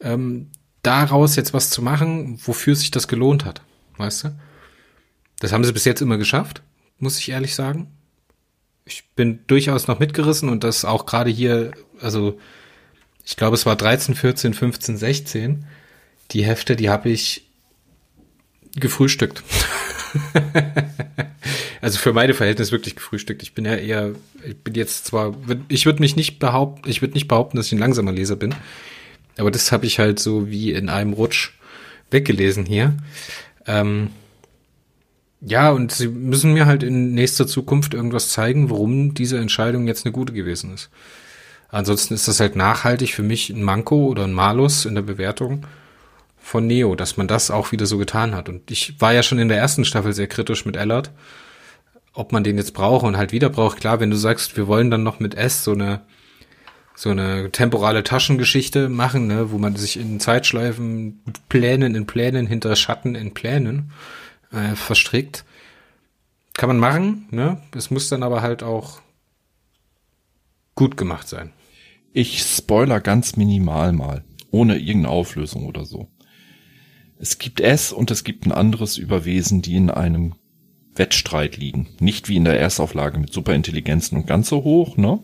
[0.00, 0.48] ähm,
[0.82, 3.62] daraus jetzt was zu machen, wofür sich das gelohnt hat.
[3.96, 4.38] Weißt du?
[5.40, 6.62] Das haben sie bis jetzt immer geschafft,
[6.98, 7.88] muss ich ehrlich sagen.
[8.84, 12.38] Ich bin durchaus noch mitgerissen und das auch gerade hier, also
[13.26, 15.64] ich glaube, es war 13, 14, 15, 16.
[16.30, 17.42] Die Hefte, die habe ich
[18.76, 19.42] gefrühstückt.
[21.80, 23.42] also für meine Verhältnisse wirklich gefrühstückt.
[23.42, 24.12] Ich bin ja eher,
[24.46, 25.34] ich bin jetzt zwar,
[25.68, 28.54] ich würde mich nicht behaupten, ich würde nicht behaupten, dass ich ein langsamer Leser bin,
[29.36, 31.50] aber das habe ich halt so wie in einem Rutsch
[32.12, 32.96] weggelesen hier.
[33.66, 34.10] Ähm,
[35.40, 40.06] ja, und sie müssen mir halt in nächster Zukunft irgendwas zeigen, warum diese Entscheidung jetzt
[40.06, 40.90] eine gute gewesen ist.
[41.68, 45.66] Ansonsten ist das halt nachhaltig für mich ein Manko oder ein Malus in der Bewertung
[46.38, 48.48] von Neo, dass man das auch wieder so getan hat.
[48.48, 51.10] Und ich war ja schon in der ersten Staffel sehr kritisch mit Ellard,
[52.12, 53.80] ob man den jetzt braucht und halt wieder braucht.
[53.80, 56.02] Klar, wenn du sagst, wir wollen dann noch mit S so eine
[56.98, 62.74] so eine temporale Taschengeschichte machen, ne, wo man sich in Zeitschleifen, Plänen in Plänen, hinter
[62.74, 63.92] Schatten in Plänen
[64.50, 65.44] äh, verstrickt.
[66.54, 67.60] Kann man machen, ne?
[67.74, 69.02] Es muss dann aber halt auch
[70.74, 71.52] gut gemacht sein.
[72.18, 76.08] Ich spoiler ganz minimal mal, ohne irgendeine Auflösung oder so.
[77.18, 80.34] Es gibt es und es gibt ein anderes Überwesen, die in einem
[80.94, 81.90] Wettstreit liegen.
[82.00, 85.18] Nicht wie in der Erstauflage mit Superintelligenzen und ganz so hoch, ne?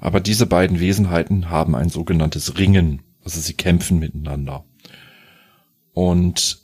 [0.00, 3.02] Aber diese beiden Wesenheiten haben ein sogenanntes Ringen.
[3.22, 4.64] Also sie kämpfen miteinander.
[5.92, 6.62] Und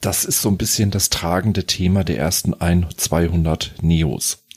[0.00, 4.48] das ist so ein bisschen das tragende Thema der ersten 1, 200 Neos.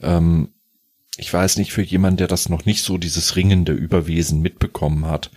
[0.00, 0.54] Ähm,
[1.18, 5.06] ich weiß nicht, für jemanden, der das noch nicht so dieses Ringen der Überwesen mitbekommen
[5.06, 5.30] hat.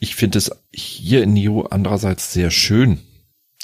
[0.00, 2.98] Ich finde es hier in Neo andererseits sehr schön,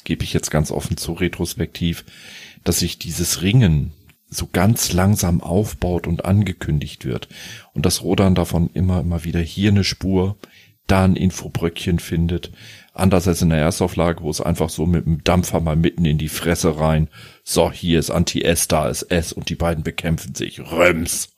[0.04, 2.04] gebe ich jetzt ganz offen zu retrospektiv,
[2.62, 3.92] dass sich dieses Ringen
[4.28, 7.28] so ganz langsam aufbaut und angekündigt wird.
[7.74, 10.36] Und das Rodan davon immer, immer wieder hier eine Spur,
[10.86, 12.52] da ein Infobröckchen findet.
[12.94, 16.18] Anders als in der Erstauflage, wo es einfach so mit dem Dampfer mal mitten in
[16.18, 17.08] die Fresse rein.
[17.42, 20.60] So, hier ist Anti-S, da ist S und die beiden bekämpfen sich.
[20.60, 21.30] Röms.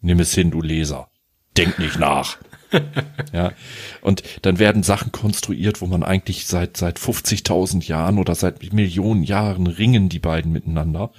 [0.00, 1.08] Nimm es hin, du Leser.
[1.56, 2.38] Denk nicht nach.
[3.32, 3.52] ja.
[4.00, 9.24] Und dann werden Sachen konstruiert, wo man eigentlich seit, seit 50.000 Jahren oder seit Millionen
[9.24, 11.12] Jahren ringen die beiden miteinander.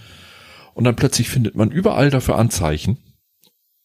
[0.74, 2.98] Und dann plötzlich findet man überall dafür Anzeichen.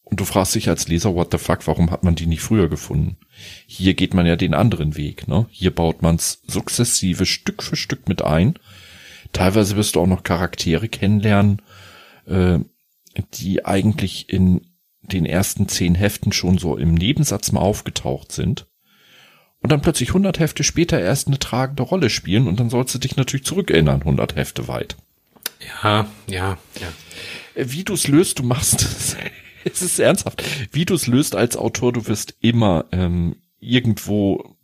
[0.04, 2.68] Und du fragst dich als Leser, what the fuck, warum hat man die nicht früher
[2.68, 3.16] gefunden?
[3.66, 5.46] Hier geht man ja den anderen Weg, ne?
[5.50, 8.54] Hier baut man's sukzessive Stück für Stück mit ein.
[9.32, 11.60] Teilweise wirst du auch noch Charaktere kennenlernen,
[12.26, 12.60] äh,
[13.34, 14.60] die eigentlich in
[15.12, 18.66] den ersten zehn Heften schon so im Nebensatz mal aufgetaucht sind
[19.60, 22.98] und dann plötzlich 100 Hefte später erst eine tragende Rolle spielen und dann sollst du
[22.98, 24.96] dich natürlich zurückerinnern, 100 Hefte weit.
[25.82, 27.66] Ja, ja, ja.
[27.72, 29.16] Wie du es löst, du machst es.
[29.68, 30.44] Es ist ernsthaft.
[30.70, 34.55] Wie du es löst als Autor, du wirst immer ähm, irgendwo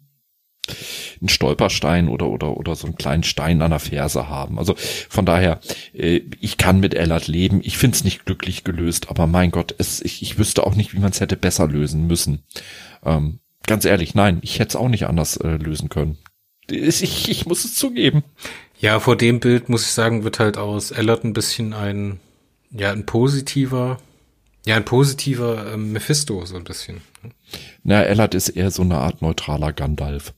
[1.20, 4.59] einen Stolperstein oder oder oder so einen kleinen Stein an der Ferse haben.
[4.59, 4.75] Also
[5.09, 5.61] von daher,
[5.92, 7.61] äh, ich kann mit Ellard leben.
[7.62, 11.01] Ich find's nicht glücklich gelöst, aber mein Gott, es, ich, ich wüsste auch nicht, wie
[11.01, 12.44] man es hätte besser lösen müssen.
[13.05, 16.18] Ähm, ganz ehrlich, nein, ich hätte es auch nicht anders äh, lösen können.
[16.70, 18.22] Ich, ich muss es zugeben.
[18.79, 22.20] Ja, vor dem Bild muss ich sagen, wird halt aus Ellert ein bisschen ein,
[22.70, 23.98] ja, ein positiver,
[24.64, 27.01] ja, ein positiver ähm, Mephisto, so ein bisschen.
[27.83, 30.35] Na, Ellard ist eher so eine Art neutraler Gandalf.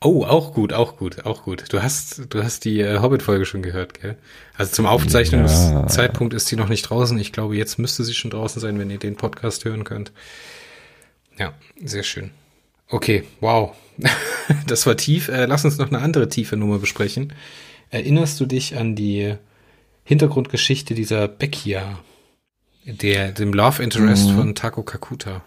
[0.00, 1.64] Oh, auch gut, auch gut, auch gut.
[1.72, 4.16] Du hast, du hast die äh, Hobbit-Folge schon gehört, gell?
[4.56, 7.18] Also zum Aufzeichnungszeitpunkt ist sie noch nicht draußen.
[7.18, 10.12] Ich glaube, jetzt müsste sie schon draußen sein, wenn ihr den Podcast hören könnt.
[11.36, 12.30] Ja, sehr schön.
[12.88, 13.74] Okay, wow.
[14.68, 15.28] das war tief.
[15.28, 17.32] Äh, lass uns noch eine andere tiefe Nummer besprechen.
[17.90, 19.34] Erinnerst du dich an die
[20.04, 21.98] Hintergrundgeschichte dieser Beckia,
[22.84, 24.36] der, dem Love Interest Mhm.
[24.36, 25.42] von Tako Kakuta?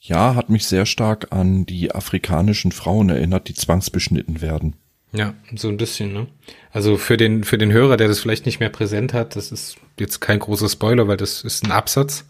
[0.00, 4.76] Ja, hat mich sehr stark an die afrikanischen Frauen erinnert, die zwangsbeschnitten werden.
[5.12, 6.26] Ja, so ein bisschen, ne?
[6.72, 9.76] Also für den, für den Hörer, der das vielleicht nicht mehr präsent hat, das ist
[9.98, 12.24] jetzt kein großer Spoiler, weil das ist ein Absatz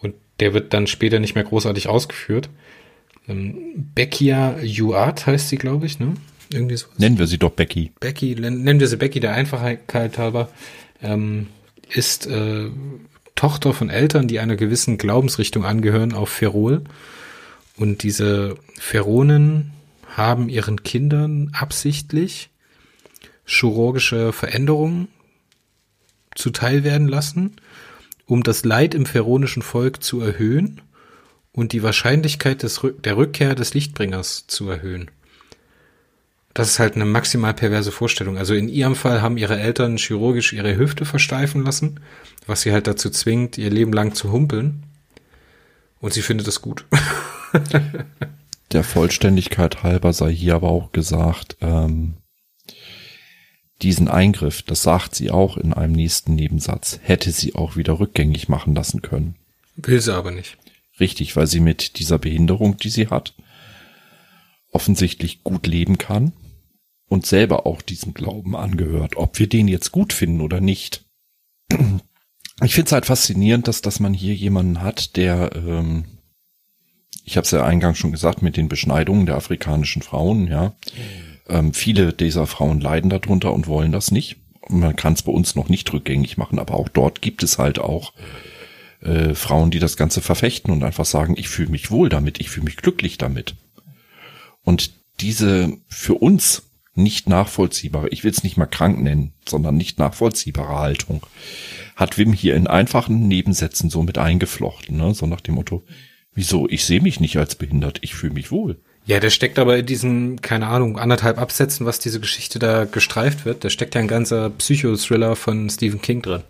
[0.00, 2.50] und der wird dann später nicht mehr großartig ausgeführt.
[3.28, 6.14] Ähm, Beckia Yuat heißt sie, glaube ich, ne?
[6.52, 6.86] Irgendwie so.
[6.98, 7.92] Nennen wir sie doch Becky.
[8.00, 10.50] Becky, nennen wir sie Becky der Einfachheit halber,
[11.00, 11.46] ähm,
[11.88, 12.68] ist äh,
[13.34, 16.84] Tochter von Eltern, die einer gewissen Glaubensrichtung angehören, auf Ferol.
[17.76, 19.72] Und diese Feronen
[20.16, 22.50] haben ihren Kindern absichtlich
[23.44, 25.08] chirurgische Veränderungen
[26.34, 27.56] zuteil werden lassen,
[28.26, 30.80] um das Leid im feronischen Volk zu erhöhen
[31.52, 35.10] und die Wahrscheinlichkeit des, der Rückkehr des Lichtbringers zu erhöhen.
[36.54, 38.38] Das ist halt eine maximal perverse Vorstellung.
[38.38, 41.98] Also in ihrem Fall haben ihre Eltern chirurgisch ihre Hüfte versteifen lassen,
[42.46, 44.84] was sie halt dazu zwingt, ihr Leben lang zu humpeln.
[46.00, 46.86] Und sie findet das gut.
[48.72, 52.14] Der Vollständigkeit halber sei hier aber auch gesagt, ähm,
[53.82, 58.48] diesen Eingriff, das sagt sie auch in einem nächsten Nebensatz, hätte sie auch wieder rückgängig
[58.48, 59.34] machen lassen können.
[59.76, 60.56] Will sie aber nicht.
[61.00, 63.34] Richtig, weil sie mit dieser Behinderung, die sie hat,
[64.70, 66.32] offensichtlich gut leben kann
[67.08, 69.16] und selber auch diesem Glauben angehört.
[69.16, 71.04] Ob wir den jetzt gut finden oder nicht.
[72.62, 76.04] Ich finde es halt faszinierend, dass, dass man hier jemanden hat, der, ähm,
[77.24, 80.74] ich habe es ja eingangs schon gesagt, mit den Beschneidungen der afrikanischen Frauen, ja.
[81.48, 84.36] Ähm, viele dieser Frauen leiden darunter und wollen das nicht.
[84.68, 87.78] Man kann es bei uns noch nicht rückgängig machen, aber auch dort gibt es halt
[87.78, 88.14] auch
[89.00, 92.50] äh, Frauen, die das Ganze verfechten und einfach sagen, ich fühle mich wohl damit, ich
[92.50, 93.56] fühle mich glücklich damit.
[94.62, 96.62] Und diese für uns
[96.94, 101.24] nicht nachvollziehbare, ich will es nicht mal krank nennen, sondern nicht nachvollziehbare Haltung,
[101.96, 105.14] hat Wim hier in einfachen Nebensätzen so mit eingeflochten, ne?
[105.14, 105.82] so nach dem Motto,
[106.34, 108.80] wieso, ich sehe mich nicht als behindert, ich fühle mich wohl.
[109.06, 113.44] Ja, der steckt aber in diesen, keine Ahnung, anderthalb Absätzen, was diese Geschichte da gestreift
[113.44, 113.62] wird.
[113.62, 116.42] Da steckt ja ein ganzer Psychothriller von Stephen King drin.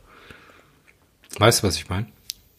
[1.39, 2.07] Weißt du, was ich meine?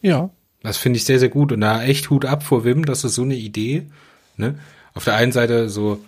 [0.02, 0.30] Ja.
[0.62, 1.50] Das finde ich sehr, sehr gut.
[1.50, 3.86] Und da echt Hut ab vor Wim, dass er so eine Idee,
[4.36, 4.58] ne,
[4.92, 6.04] auf der einen Seite so,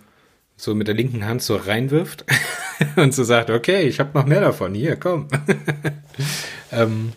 [0.58, 2.24] so mit der linken Hand so reinwirft
[2.96, 5.28] und so sagt, okay, ich habe noch mehr davon, hier, komm.
[6.72, 7.12] ähm,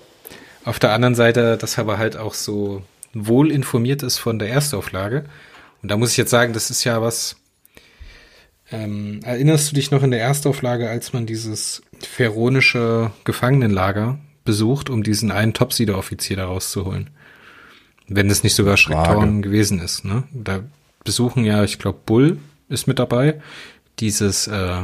[0.63, 4.49] auf der anderen Seite, dass er aber halt auch so wohl informiert ist von der
[4.49, 5.25] Erstauflage.
[5.81, 7.35] Und da muss ich jetzt sagen, das ist ja was,
[8.71, 15.01] ähm, erinnerst du dich noch in der Erstauflage, als man dieses feronische Gefangenenlager besucht, um
[15.01, 17.09] diesen einen Topsieder-Offizier da rauszuholen?
[18.07, 20.23] Wenn es nicht sogar Schrecktorn gewesen ist, ne?
[20.31, 20.61] Da
[21.03, 22.37] besuchen ja, ich glaube, Bull
[22.71, 23.41] ist mit dabei,
[23.99, 24.81] dieses äh,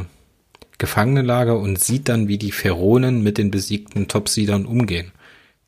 [0.78, 5.12] Gefangenenlager und sieht dann, wie die Feronen mit den besiegten Topsiedern umgehen.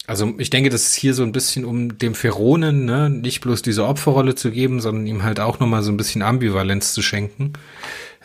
[0.06, 3.62] Also ich denke, das ist hier so ein bisschen, um dem Feronen ne, nicht bloß
[3.62, 7.52] diese Opferrolle zu geben, sondern ihm halt auch nochmal so ein bisschen Ambivalenz zu schenken.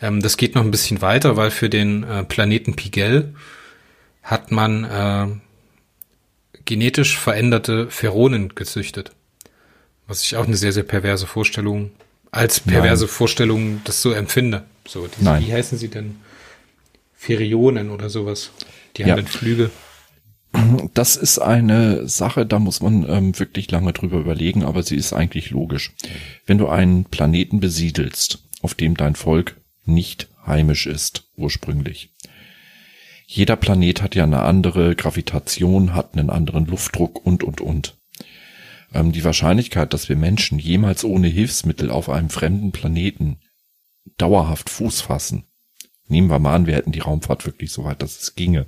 [0.00, 3.34] Ähm, das geht noch ein bisschen weiter, weil für den äh, Planeten Pigel
[4.22, 5.26] hat man äh,
[6.64, 9.12] genetisch veränderte Feronen gezüchtet.
[10.08, 11.90] Was ich auch eine sehr, sehr perverse Vorstellung,
[12.36, 13.12] als perverse Nein.
[13.12, 14.64] Vorstellung das so empfinde.
[14.86, 15.44] So, diese, Nein.
[15.44, 16.16] wie heißen sie denn?
[17.14, 18.50] Ferionen oder sowas.
[18.96, 19.16] Die haben Ja.
[19.16, 19.70] dann Flügel.
[20.94, 25.12] Das ist eine Sache, da muss man ähm, wirklich lange drüber überlegen, aber sie ist
[25.12, 25.92] eigentlich logisch.
[26.46, 32.10] Wenn du einen Planeten besiedelst, auf dem dein Volk nicht heimisch ist, ursprünglich.
[33.26, 37.96] Jeder Planet hat ja eine andere Gravitation, hat einen anderen Luftdruck und, und, und.
[38.92, 43.38] Ähm, die Wahrscheinlichkeit, dass wir Menschen jemals ohne Hilfsmittel auf einem fremden Planeten
[44.16, 45.44] dauerhaft Fuß fassen.
[46.08, 48.66] Nehmen wir mal an, wir hätten die Raumfahrt wirklich so weit, dass es ginge.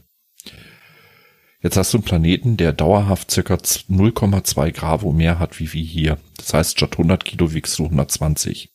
[1.60, 6.18] Jetzt hast du einen Planeten, der dauerhaft circa 0,2 Gravo mehr hat wie wir hier.
[6.36, 8.70] Das heißt, statt 100 Kilo wiegst du 120.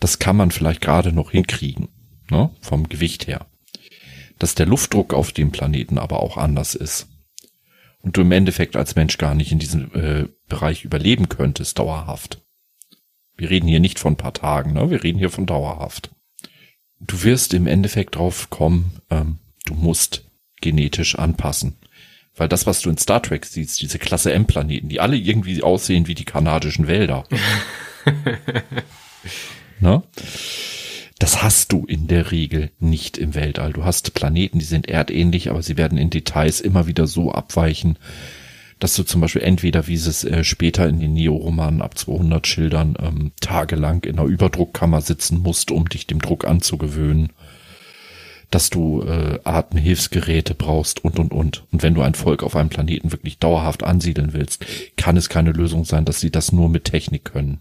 [0.00, 1.88] Das kann man vielleicht gerade noch hinkriegen,
[2.30, 3.46] ne, vom Gewicht her.
[4.38, 7.08] Dass der Luftdruck auf dem Planeten aber auch anders ist.
[8.04, 12.42] Und du im Endeffekt als Mensch gar nicht in diesem äh, Bereich überleben könntest, dauerhaft.
[13.34, 14.90] Wir reden hier nicht von ein paar Tagen, ne?
[14.90, 16.10] wir reden hier von dauerhaft.
[17.00, 20.30] Du wirst im Endeffekt drauf kommen, ähm, du musst
[20.60, 21.76] genetisch anpassen.
[22.36, 26.06] Weil das, was du in Star Trek siehst, diese Klasse M-Planeten, die alle irgendwie aussehen
[26.06, 27.24] wie die kanadischen Wälder.
[29.80, 30.02] ne?
[31.18, 33.72] Das hast du in der Regel nicht im Weltall.
[33.72, 37.98] Du hast Planeten, die sind erdähnlich, aber sie werden in Details immer wieder so abweichen,
[38.80, 42.96] dass du zum Beispiel entweder, wie es äh, später in den Neo-Romanen ab 200 Schildern,
[43.00, 47.30] ähm, tagelang in einer Überdruckkammer sitzen musst, um dich dem Druck anzugewöhnen
[48.54, 51.64] dass du äh, Atemhilfsgeräte brauchst und und und.
[51.72, 54.64] Und wenn du ein Volk auf einem Planeten wirklich dauerhaft ansiedeln willst,
[54.96, 57.60] kann es keine Lösung sein, dass sie das nur mit Technik können.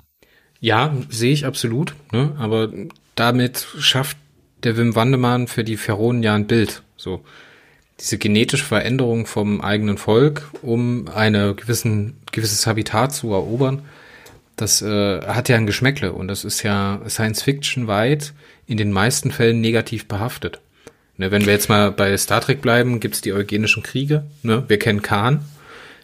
[0.59, 1.95] Ja, sehe ich absolut.
[2.11, 2.35] Ne?
[2.37, 2.71] Aber
[3.15, 4.17] damit schafft
[4.63, 6.83] der Wim Wandemann für die Pharaonen ja ein Bild.
[6.97, 7.23] So
[7.99, 13.83] diese genetische Veränderung vom eigenen Volk, um gewissen gewisses Habitat zu erobern.
[14.55, 18.33] Das äh, hat ja ein Geschmäckle und das ist ja Science Fiction weit
[18.67, 20.59] in den meisten Fällen negativ behaftet.
[21.17, 24.25] Ne, wenn wir jetzt mal bei Star Trek bleiben, gibt es die eugenischen Kriege.
[24.41, 24.63] Ne?
[24.67, 25.45] Wir kennen Khan.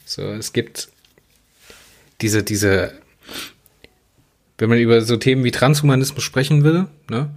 [0.06, 0.90] So, es gibt
[2.22, 2.94] diese, diese,
[4.60, 7.30] wenn man über so Themen wie Transhumanismus sprechen will, ne,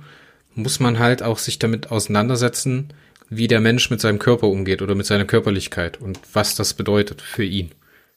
[0.55, 2.93] muss man halt auch sich damit auseinandersetzen,
[3.31, 7.23] wie der Mensch mit seinem Körper umgeht oder mit seiner Körperlichkeit und was das bedeutet
[7.23, 7.70] für ihn.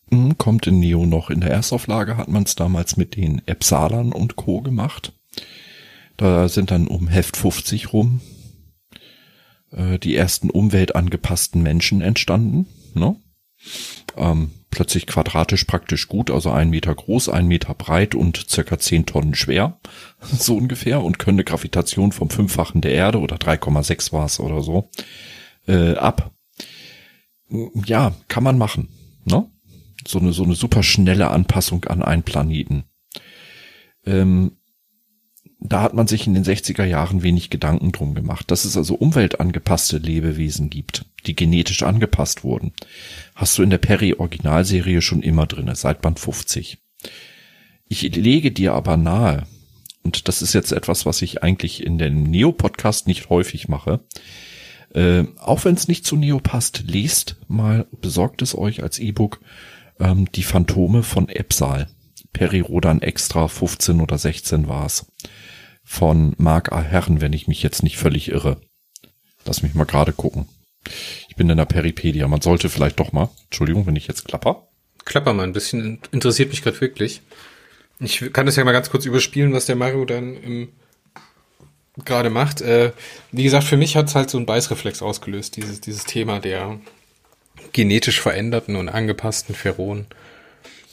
[0.10, 1.30] Mhm, kommt in Neo noch.
[1.30, 4.62] In der Erstauflage hat man es damals mit den Epsalern und Co.
[4.62, 5.14] gemacht.
[6.18, 8.22] Da sind dann um Heft 50 rum
[9.72, 12.68] äh, die ersten umweltangepassten Menschen entstanden.
[12.94, 13.16] Ne?
[14.16, 19.06] Ähm, plötzlich quadratisch praktisch gut, also ein Meter groß, ein Meter breit und circa zehn
[19.06, 19.80] Tonnen schwer,
[20.20, 24.90] so ungefähr, und können Gravitation vom Fünffachen der Erde oder 3,6 war es oder so,
[25.66, 26.34] äh, ab.
[27.86, 28.90] Ja, kann man machen.
[29.24, 29.50] Ne?
[30.06, 32.84] So eine, so eine super schnelle Anpassung an einen Planeten.
[34.06, 34.58] Ähm,
[35.60, 38.96] da hat man sich in den 60er Jahren wenig Gedanken drum gemacht, dass es also
[38.96, 42.74] umweltangepasste Lebewesen gibt, die genetisch angepasst wurden.
[43.36, 46.78] Hast du in der Perry-Originalserie schon immer drinne, seit Band 50.
[47.88, 49.46] Ich lege dir aber nahe,
[50.04, 54.06] und das ist jetzt etwas, was ich eigentlich in dem Neo-Podcast nicht häufig mache,
[54.94, 59.42] äh, auch wenn es nicht zu Neo passt, lest mal, besorgt es euch als E-Book,
[60.00, 61.88] ähm, die Phantome von Epsal.
[62.34, 65.08] Peri Rodan Extra 15 oder 16 war's
[65.86, 66.82] von Mark A.
[66.82, 68.60] Herren, wenn ich mich jetzt nicht völlig irre.
[69.46, 70.48] Lass mich mal gerade gucken.
[71.30, 72.28] Ich bin in der Peripedia.
[72.28, 73.30] Man sollte vielleicht doch mal.
[73.46, 74.68] Entschuldigung, wenn ich jetzt klapper.
[75.04, 76.00] Klapper mal ein bisschen.
[76.12, 77.22] Interessiert mich gerade wirklich.
[78.00, 80.70] Ich kann das ja mal ganz kurz überspielen, was der Mario dann im
[82.04, 82.62] gerade macht.
[82.62, 82.92] Äh,
[83.32, 86.80] wie gesagt, für mich hat es halt so einen Beißreflex ausgelöst, dieses, dieses Thema der
[87.72, 90.08] genetisch veränderten und angepassten Pheronen.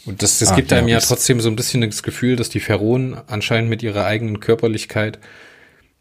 [0.04, 2.48] Und das, das ah, gibt einem ja, ja trotzdem so ein bisschen das Gefühl, dass
[2.48, 5.18] die Pharaonen anscheinend mit ihrer eigenen Körperlichkeit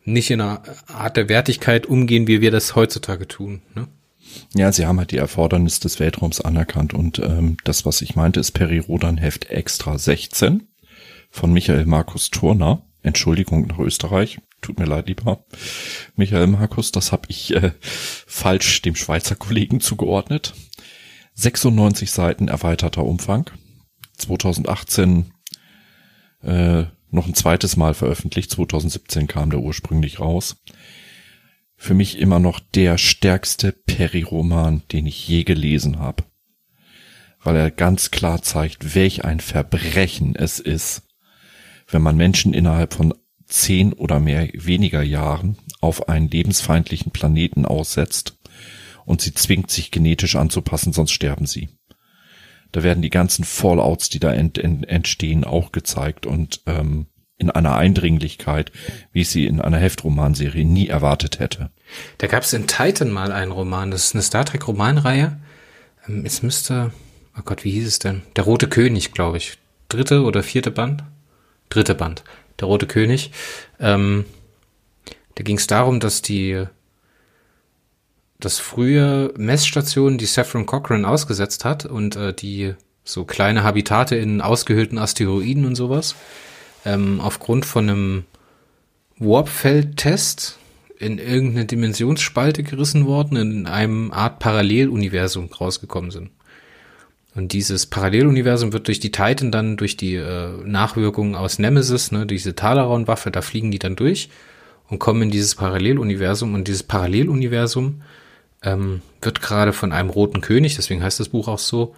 [0.04, 3.62] nicht in einer Art der Wertigkeit umgehen, wie wir das heutzutage tun.
[3.76, 3.88] Ne?
[4.54, 8.40] Ja, sie haben halt die Erfordernis des Weltraums anerkannt und ähm, das, was ich meinte,
[8.40, 10.68] ist Peri-Rodan Heft Extra 16
[11.30, 12.84] von Michael Markus Turner.
[13.04, 15.44] Entschuldigung nach Österreich, tut mir leid, lieber
[16.16, 20.54] Michael Markus, das habe ich äh, falsch dem Schweizer Kollegen zugeordnet.
[21.34, 23.50] 96 Seiten erweiterter Umfang.
[24.18, 25.32] 2018
[26.44, 28.52] äh, noch ein zweites Mal veröffentlicht.
[28.52, 30.58] 2017 kam der ursprünglich raus.
[31.76, 36.24] Für mich immer noch der stärkste Peri-Roman, den ich je gelesen habe.
[37.44, 41.04] Weil er ganz klar zeigt, welch ein Verbrechen es ist,
[41.88, 43.14] wenn man Menschen innerhalb von
[43.48, 48.38] zehn oder mehr weniger Jahren auf einen lebensfeindlichen Planeten aussetzt
[49.06, 51.70] und sie zwingt, sich genetisch anzupassen, sonst sterben sie.
[52.72, 57.08] Da werden die ganzen Fallouts, die da ent, ent, entstehen, auch gezeigt und ähm,
[57.38, 58.72] in einer Eindringlichkeit,
[59.12, 61.72] wie ich sie in einer Heftromanserie nie erwartet hätte.
[62.20, 65.40] Da gab es in Titan mal einen Roman, das ist eine Star Trek Romanreihe.
[66.08, 66.92] Ähm, es müsste,
[67.38, 68.22] oh Gott, wie hieß es denn?
[68.36, 69.58] Der Rote König, glaube ich.
[69.90, 71.04] Dritte oder vierte Band?
[71.70, 72.24] Dritte Band.
[72.60, 73.32] Der Rote König.
[73.80, 74.26] Ähm,
[75.36, 76.66] da ging es darum, dass die
[78.46, 82.74] dass frühe Messstationen, die Saffron Cochran ausgesetzt hat und äh, die
[83.04, 86.16] so kleine Habitate in ausgehöhlten Asteroiden und sowas.
[86.86, 88.26] Ähm, aufgrund von einem
[89.18, 90.58] Warpfeld-Test
[90.98, 96.30] in irgendeine Dimensionsspalte gerissen worden, in einem Art Paralleluniversum rausgekommen sind.
[97.34, 102.26] Und dieses Paralleluniversum wird durch die Titan dann durch die äh, Nachwirkungen aus Nemesis, ne,
[102.26, 104.30] diese Talaron-Waffe, da fliegen die dann durch
[104.90, 106.54] und kommen in dieses Paralleluniversum.
[106.54, 108.02] Und dieses Paralleluniversum
[108.64, 111.96] ähm, wird gerade von einem roten König, deswegen heißt das Buch auch so,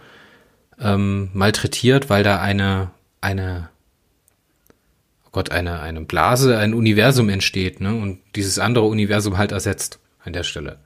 [0.80, 2.92] ähm, malträtiert, weil da eine,
[3.22, 3.70] eine,
[5.26, 7.94] oh Gott, eine, eine Blase, ein Universum entsteht, ne?
[7.94, 10.80] Und dieses andere Universum halt ersetzt an der Stelle.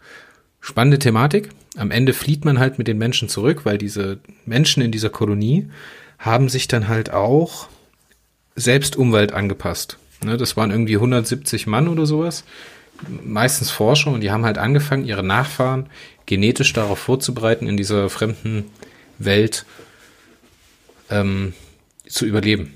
[0.60, 1.50] Spannende Thematik.
[1.78, 5.70] Am Ende flieht man halt mit den Menschen zurück, weil diese Menschen in dieser Kolonie
[6.18, 7.68] haben sich dann halt auch
[8.56, 9.98] selbst Umwelt angepasst.
[10.24, 12.44] Ne, das waren irgendwie 170 Mann oder sowas,
[13.24, 15.90] meistens Forscher, und die haben halt angefangen, ihre Nachfahren
[16.26, 18.66] genetisch darauf vorzubereiten, in dieser fremden
[19.18, 19.66] Welt
[21.10, 21.54] ähm,
[22.08, 22.74] zu überleben.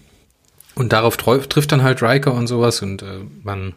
[0.76, 3.74] Und darauf trifft dann halt Riker und sowas und äh, man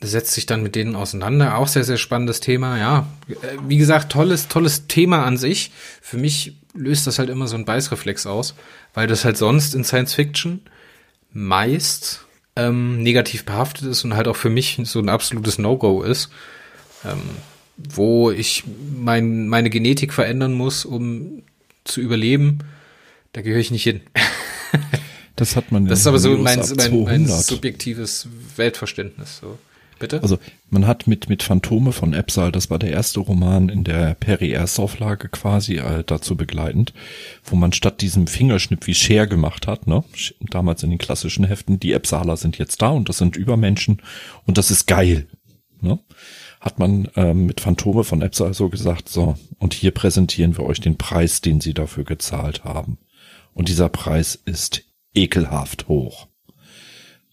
[0.00, 1.56] setzt sich dann mit denen auseinander.
[1.56, 2.78] Auch sehr, sehr spannendes Thema.
[2.78, 3.34] Ja, äh,
[3.66, 5.72] wie gesagt, tolles, tolles Thema an sich.
[6.00, 8.54] Für mich löst das halt immer so ein Beißreflex aus,
[8.94, 10.62] weil das halt sonst in Science Fiction
[11.32, 12.24] meist
[12.68, 16.30] ähm, negativ behaftet ist und halt auch für mich so ein absolutes No-Go ist.
[17.04, 17.20] Ähm,
[17.76, 21.42] wo ich mein, meine Genetik verändern muss, um
[21.84, 22.58] zu überleben,
[23.32, 24.02] da gehöre ich nicht hin.
[25.36, 25.86] Das hat man.
[25.86, 29.38] Das ist aber so mein, mein, mein subjektives Weltverständnis.
[29.40, 29.58] So.
[30.00, 30.22] Bitte?
[30.22, 30.38] Also
[30.70, 35.28] man hat mit mit Phantome von Epsal, das war der erste Roman in der Peri-Erstauflage
[35.28, 36.94] quasi äh, dazu begleitend,
[37.44, 40.02] wo man statt diesem Fingerschnipp wie Cher gemacht hat, ne,
[40.40, 44.00] damals in den klassischen Heften, die Epsaler sind jetzt da und das sind Übermenschen
[44.46, 45.28] und das ist geil,
[45.82, 45.98] ne,
[46.60, 50.80] hat man ähm, mit Phantome von Epsal so gesagt, so und hier präsentieren wir euch
[50.80, 52.96] den Preis, den sie dafür gezahlt haben
[53.52, 54.82] und dieser Preis ist
[55.14, 56.26] ekelhaft hoch.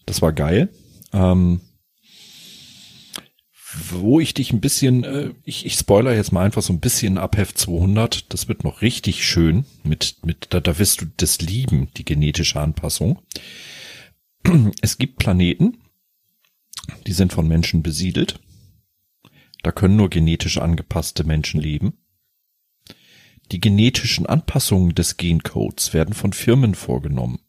[0.04, 0.68] Das war geil.
[1.14, 1.62] Ähm,
[3.74, 7.18] wo ich dich ein bisschen, äh, ich, ich spoiler jetzt mal einfach so ein bisschen
[7.18, 8.32] ab Heft 200.
[8.32, 9.64] Das wird noch richtig schön.
[9.82, 13.20] Mit, mit, da, da wirst du das lieben, die genetische Anpassung.
[14.80, 15.78] Es gibt Planeten,
[17.06, 18.40] die sind von Menschen besiedelt.
[19.62, 21.94] Da können nur genetisch angepasste Menschen leben.
[23.50, 27.40] Die genetischen Anpassungen des Gencodes werden von Firmen vorgenommen.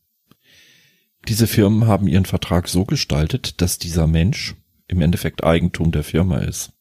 [1.28, 4.55] Diese Firmen haben ihren Vertrag so gestaltet, dass dieser Mensch
[4.90, 6.72] im Endeffekt Eigentum der Firma ist,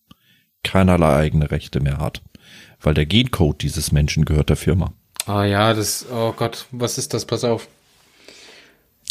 [0.65, 2.23] keinerlei eigene Rechte mehr hat,
[2.81, 4.93] weil der Gencode dieses Menschen gehört der Firma.
[5.27, 7.27] Ah ja, das, oh Gott, was ist das?
[7.27, 7.69] Pass auf.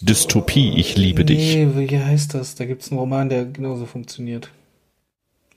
[0.02, 1.56] Dystopie, ich liebe nee, dich.
[1.76, 2.56] Wie heißt das?
[2.56, 4.50] Da gibt's einen Roman, der genauso funktioniert.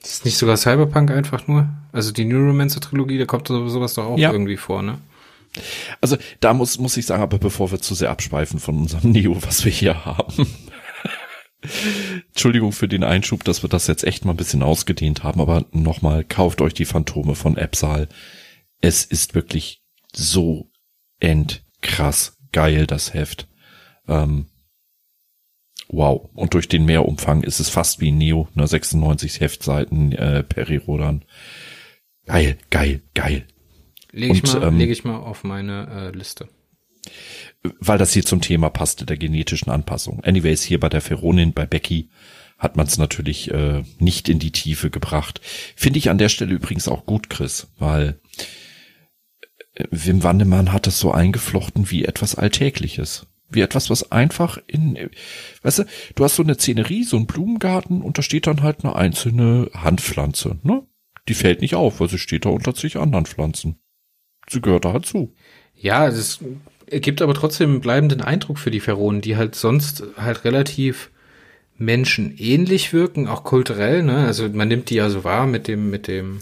[0.00, 1.68] Das ist nicht sogar Cyberpunk einfach nur?
[1.92, 4.32] Also die Neuromancer-Trilogie, da kommt sowas doch auch ja.
[4.32, 4.98] irgendwie vor, ne?
[6.00, 9.36] Also da muss, muss ich sagen, aber bevor wir zu sehr abschweifen von unserem Neo,
[9.42, 10.46] was wir hier haben,
[12.28, 15.66] Entschuldigung für den Einschub, dass wir das jetzt echt mal ein bisschen ausgedehnt haben, aber
[15.72, 18.08] nochmal, kauft euch die Phantome von Epsal.
[18.80, 19.82] Es ist wirklich
[20.12, 20.70] so
[21.18, 23.48] endkrass geil, das Heft.
[24.08, 24.46] Ähm,
[25.88, 26.30] wow.
[26.34, 31.24] Und durch den Mehrumfang ist es fast wie Neo, ne, 96 Heftseiten, äh, Perirodan.
[32.26, 33.46] Geil, geil, geil.
[34.12, 36.48] Lege ich, mal, ähm, leg ich mal auf meine äh, Liste
[37.62, 40.22] weil das hier zum Thema passte, der genetischen Anpassung.
[40.24, 42.10] Anyways, hier bei der Feronin, bei Becky,
[42.58, 45.40] hat man es natürlich äh, nicht in die Tiefe gebracht.
[45.76, 48.20] Finde ich an der Stelle übrigens auch gut, Chris, weil
[49.74, 53.26] äh, Wim Wandemann hat es so eingeflochten wie etwas Alltägliches.
[53.52, 54.96] Wie etwas, was einfach in,
[55.62, 55.84] weißt du,
[56.14, 59.70] du hast so eine Szenerie, so einen Blumengarten und da steht dann halt eine einzelne
[59.74, 60.86] Handpflanze, ne?
[61.28, 63.80] Die fällt nicht auf, weil sie steht da unter zig anderen Pflanzen.
[64.48, 65.34] Sie gehört da halt zu.
[65.74, 66.40] Ja, das
[66.90, 71.10] gibt aber trotzdem einen bleibenden Eindruck für die Pharaonen, die halt sonst halt relativ
[71.78, 74.26] menschenähnlich wirken, auch kulturell, ne?
[74.26, 76.40] Also man nimmt die ja so wahr mit dem, mit dem,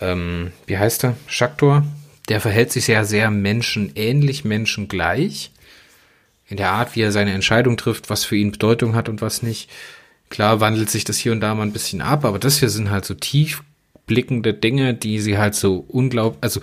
[0.00, 1.16] ähm, wie heißt er?
[1.26, 1.86] Schaktor.
[2.28, 5.52] Der verhält sich ja sehr menschenähnlich, menschengleich.
[6.48, 9.42] In der Art, wie er seine Entscheidung trifft, was für ihn Bedeutung hat und was
[9.42, 9.70] nicht.
[10.30, 12.90] Klar wandelt sich das hier und da mal ein bisschen ab, aber das hier sind
[12.90, 16.60] halt so tiefblickende Dinge, die sie halt so unglaublich, also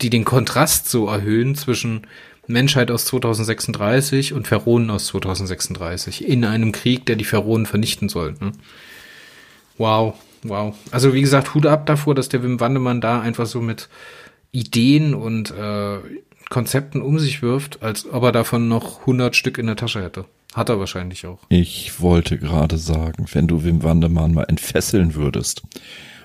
[0.00, 2.06] die den Kontrast so erhöhen zwischen
[2.46, 8.34] Menschheit aus 2036 und Pharaonen aus 2036 in einem Krieg, der die Pharaonen vernichten soll.
[8.40, 8.52] Ne?
[9.78, 10.74] Wow, wow.
[10.90, 13.88] Also wie gesagt, Hut ab davor, dass der Wim Wandemann da einfach so mit
[14.52, 15.98] Ideen und äh,
[16.48, 20.26] Konzepten um sich wirft, als ob er davon noch 100 Stück in der Tasche hätte.
[20.54, 21.40] Hat er wahrscheinlich auch.
[21.48, 25.62] Ich wollte gerade sagen, wenn du Wim Wandemann mal entfesseln würdest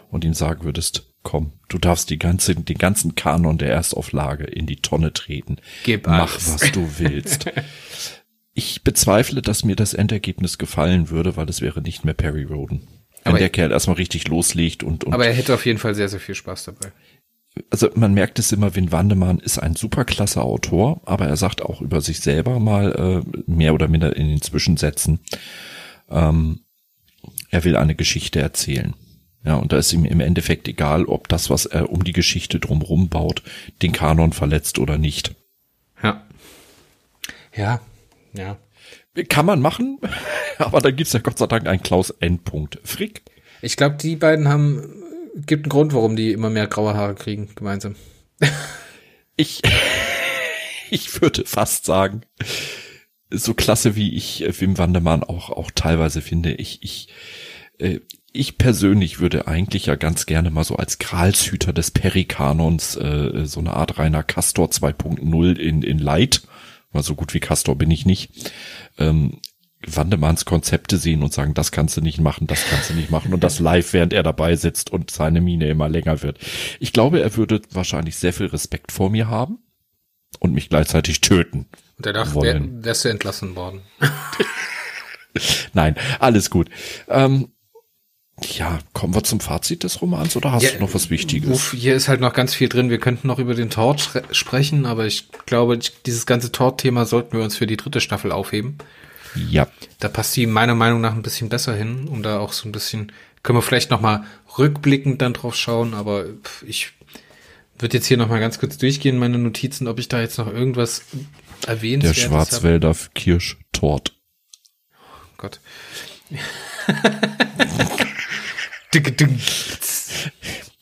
[0.09, 4.65] und ihm sagen würdest, komm, du darfst die ganze, den ganzen Kanon der Erstauflage in
[4.65, 5.57] die Tonne treten.
[5.83, 6.53] Gib Mach, alles.
[6.53, 7.45] was du willst.
[8.53, 12.87] ich bezweifle, dass mir das Endergebnis gefallen würde, weil es wäre nicht mehr Perry Roden.
[13.23, 15.93] Wenn Aber- der Kerl erstmal richtig loslegt und, und Aber er hätte auf jeden Fall
[15.95, 16.91] sehr, sehr viel Spaß dabei.
[17.69, 21.81] also man merkt es immer, Win Wandemann ist ein superklasse Autor, aber er sagt auch
[21.81, 25.19] über sich selber mal äh, mehr oder minder in den Zwischensätzen,
[26.09, 26.61] ähm,
[27.51, 28.95] er will eine Geschichte erzählen.
[29.43, 32.59] Ja, und da ist ihm im Endeffekt egal, ob das, was er um die Geschichte
[32.59, 33.41] drumherum baut,
[33.81, 35.33] den Kanon verletzt oder nicht.
[36.03, 36.23] Ja.
[37.55, 37.81] Ja.
[38.33, 38.57] Ja.
[39.27, 39.99] Kann man machen,
[40.57, 42.79] aber da gibt's ja Gott sei Dank einen Klaus Endpunkt.
[42.83, 43.23] Frick,
[43.61, 45.03] Ich glaube, die beiden haben,
[45.35, 47.95] gibt einen Grund, warum die immer mehr graue Haare kriegen, gemeinsam.
[49.35, 49.61] ich,
[50.91, 52.21] ich würde fast sagen,
[53.29, 57.07] so klasse wie ich äh, Wim Wandermann auch, auch teilweise finde, ich, ich,
[57.79, 57.99] äh,
[58.33, 63.59] ich persönlich würde eigentlich ja ganz gerne mal so als Gralshüter des Perikanons äh, so
[63.59, 66.43] eine Art reiner Castor 2.0 in, in Light,
[66.91, 68.51] weil so gut wie Castor bin ich nicht,
[68.97, 69.41] ähm,
[69.85, 73.33] Wandemanns Konzepte sehen und sagen, das kannst du nicht machen, das kannst du nicht machen
[73.33, 76.39] und das live, während er dabei sitzt und seine Miene immer länger wird.
[76.79, 79.59] Ich glaube, er würde wahrscheinlich sehr viel Respekt vor mir haben
[80.39, 81.67] und mich gleichzeitig töten.
[81.97, 83.81] Und danach wär, wärst du entlassen worden.
[85.73, 86.69] Nein, alles gut.
[87.07, 87.51] Ähm,
[88.39, 91.49] ja, kommen wir zum Fazit des Romans oder hast Ja, du noch was Wichtiges?
[91.49, 92.89] Uff, hier ist halt noch ganz viel drin.
[92.89, 97.43] Wir könnten noch über den Tort sprechen, aber ich glaube, dieses ganze Tort-Thema sollten wir
[97.43, 98.77] uns für die dritte Staffel aufheben.
[99.49, 99.67] Ja,
[99.99, 102.71] Da passt die meiner Meinung nach ein bisschen besser hin, um da auch so ein
[102.71, 103.11] bisschen,
[103.43, 104.25] können wir vielleicht noch mal
[104.57, 106.25] rückblickend dann drauf schauen, aber
[106.65, 106.91] ich
[107.79, 110.47] würde jetzt hier noch mal ganz kurz durchgehen, meine Notizen, ob ich da jetzt noch
[110.51, 111.03] irgendwas
[111.65, 114.13] erwähnt der Schwarzwälder Kirsch-Tort.
[115.37, 115.59] Gott.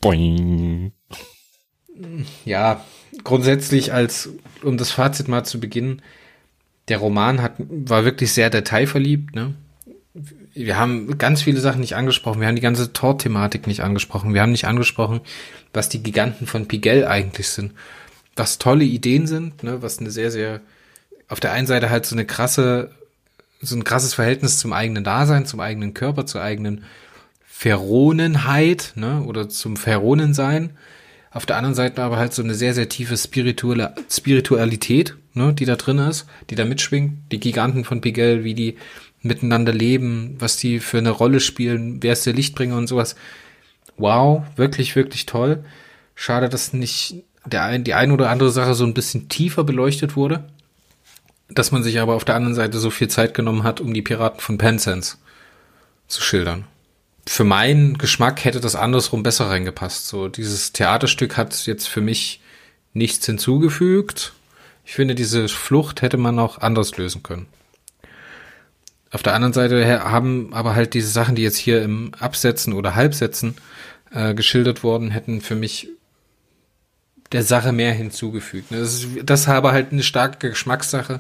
[0.01, 0.91] Boing.
[2.45, 2.85] Ja,
[3.23, 4.29] grundsätzlich als,
[4.63, 6.01] um das Fazit mal zu beginnen,
[6.87, 9.53] der Roman hat, war wirklich sehr detailverliebt, ne?
[10.53, 12.41] Wir haben ganz viele Sachen nicht angesprochen.
[12.41, 14.33] Wir haben die ganze Tor-Thematik nicht angesprochen.
[14.33, 15.21] Wir haben nicht angesprochen,
[15.71, 17.73] was die Giganten von Pigel eigentlich sind.
[18.35, 19.81] Was tolle Ideen sind, ne?
[19.81, 20.61] Was eine sehr, sehr,
[21.27, 22.91] auf der einen Seite halt so eine krasse,
[23.62, 26.84] so ein krasses Verhältnis zum eigenen Dasein, zum eigenen Körper, zur eigenen
[27.45, 29.24] Pheronenheit, ne?
[29.24, 30.72] Oder zum Pheronensein.
[31.32, 35.66] Auf der anderen Seite aber halt so eine sehr, sehr tiefe spirituelle Spiritualität, ne, die
[35.66, 37.32] da drin ist, die da mitschwingt.
[37.32, 38.78] Die Giganten von Pigel, wie die
[39.22, 43.16] miteinander leben, was die für eine Rolle spielen, wer ist der Lichtbringer und sowas.
[43.97, 45.64] Wow, wirklich, wirklich toll.
[46.16, 50.16] Schade, dass nicht der ein, die ein oder andere Sache so ein bisschen tiefer beleuchtet
[50.16, 50.45] wurde.
[51.49, 54.01] Dass man sich aber auf der anderen Seite so viel Zeit genommen hat, um die
[54.01, 55.17] Piraten von Penzance
[56.07, 56.65] zu schildern
[57.29, 60.07] für meinen Geschmack hätte das andersrum besser reingepasst.
[60.07, 62.41] So, dieses Theaterstück hat jetzt für mich
[62.93, 64.33] nichts hinzugefügt.
[64.83, 67.45] Ich finde, diese Flucht hätte man auch anders lösen können.
[69.11, 72.95] Auf der anderen Seite haben aber halt diese Sachen, die jetzt hier im Absetzen oder
[72.95, 73.55] Halbsetzen
[74.11, 75.89] äh, geschildert wurden, hätten für mich
[77.32, 78.71] der Sache mehr hinzugefügt.
[78.71, 81.19] Das ist, das habe halt eine starke Geschmackssache.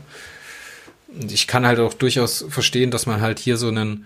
[1.07, 4.05] Und ich kann halt auch durchaus verstehen, dass man halt hier so einen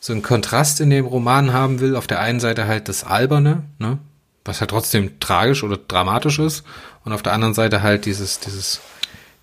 [0.00, 1.94] so einen Kontrast in dem Roman haben will.
[1.94, 3.98] Auf der einen Seite halt das Alberne, ne?
[4.44, 6.64] was halt trotzdem tragisch oder dramatisch ist.
[7.04, 8.80] Und auf der anderen Seite halt dieses, dieses,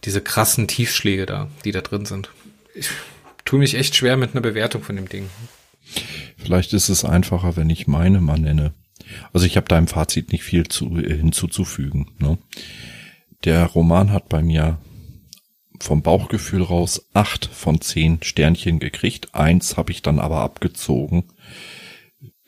[0.04, 2.32] diese krassen Tiefschläge da, die da drin sind.
[2.74, 2.90] Ich
[3.46, 5.30] tue mich echt schwer mit einer Bewertung von dem Ding.
[6.38, 8.74] Vielleicht ist es einfacher, wenn ich meine mal nenne.
[9.34, 12.12] Also ich habe da im Fazit nicht viel zu, äh, hinzuzufügen.
[12.20, 12.38] Ne?
[13.44, 14.80] Der Roman hat bei mir
[15.80, 19.36] vom Bauchgefühl raus acht von zehn Sternchen gekriegt.
[19.36, 21.26] Eins habe ich dann aber abgezogen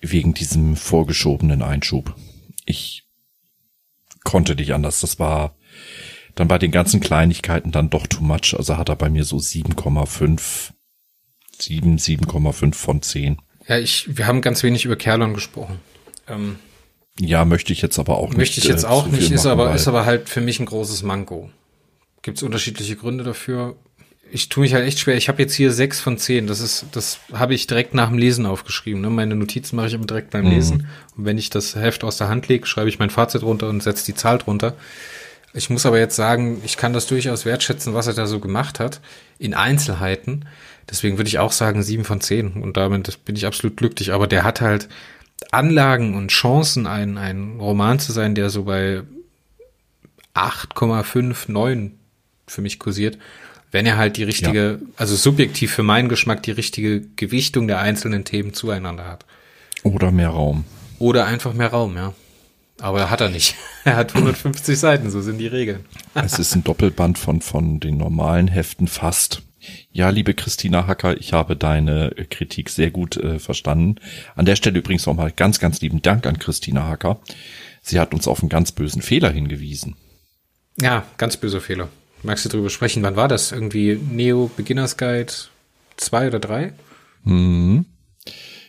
[0.01, 2.15] wegen diesem vorgeschobenen Einschub.
[2.65, 3.03] Ich
[4.23, 5.01] konnte nicht anders.
[5.01, 5.55] Das war
[6.35, 8.55] dann bei den ganzen Kleinigkeiten dann doch too much.
[8.57, 10.71] Also hat er bei mir so 7,5,
[11.59, 13.41] 7, 7,5 von 10.
[13.67, 15.79] Ja, ich, wir haben ganz wenig über Kerlon gesprochen.
[16.29, 16.57] Ähm,
[17.19, 18.37] Ja, möchte ich jetzt aber auch nicht.
[18.37, 21.03] möchte ich jetzt äh, auch nicht, ist aber, ist aber halt für mich ein großes
[21.03, 21.49] Manko.
[22.21, 23.75] Gibt es unterschiedliche Gründe dafür?
[24.31, 25.15] Ich tue mich halt echt schwer.
[25.17, 26.45] Ich habe jetzt hier sechs von zehn.
[26.45, 29.01] Das ist, das habe ich direkt nach dem Lesen aufgeschrieben.
[29.01, 29.09] Ne?
[29.09, 30.87] Meine Notizen mache ich immer direkt beim Lesen.
[31.17, 33.81] Und wenn ich das Heft aus der Hand lege, schreibe ich mein Fazit runter und
[33.81, 34.75] setze die Zahl drunter.
[35.53, 38.79] Ich muss aber jetzt sagen, ich kann das durchaus wertschätzen, was er da so gemacht
[38.79, 39.01] hat,
[39.39, 40.45] in Einzelheiten.
[40.91, 42.61] Deswegen würde ich auch sagen sieben von zehn.
[42.61, 44.13] Und damit bin ich absolut glücklich.
[44.13, 44.89] Aber der hat halt
[45.51, 49.03] Anlagen und Chancen, ein, ein Roman zu sein, der so bei
[50.35, 51.91] 8,5, 9
[52.47, 53.17] für mich kursiert,
[53.71, 58.25] wenn er halt die richtige, also subjektiv für meinen Geschmack die richtige Gewichtung der einzelnen
[58.25, 59.25] Themen zueinander hat.
[59.83, 60.65] Oder mehr Raum.
[60.97, 62.13] Oder einfach mehr Raum, ja.
[62.79, 63.55] Aber hat er nicht.
[63.85, 65.85] Er hat 150 Seiten, so sind die Regeln.
[66.13, 69.41] Es ist ein Doppelband von, von den normalen Heften fast.
[69.91, 73.95] Ja, liebe Christina Hacker, ich habe deine Kritik sehr gut äh, verstanden.
[74.35, 77.19] An der Stelle übrigens nochmal ganz, ganz lieben Dank an Christina Hacker.
[77.81, 79.95] Sie hat uns auf einen ganz bösen Fehler hingewiesen.
[80.81, 81.89] Ja, ganz böser Fehler.
[82.23, 83.03] Magst du darüber sprechen?
[83.03, 83.51] Wann war das?
[83.51, 85.31] Irgendwie Neo Beginners Guide
[85.97, 86.73] 2 oder 3?
[87.23, 87.85] Mhm.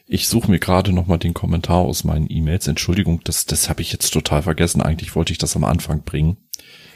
[0.07, 2.67] Ich suche mir gerade noch mal den Kommentar aus meinen E-Mails.
[2.67, 4.83] Entschuldigung, das, das habe ich jetzt total vergessen.
[4.83, 6.37] Eigentlich wollte ich das am Anfang bringen.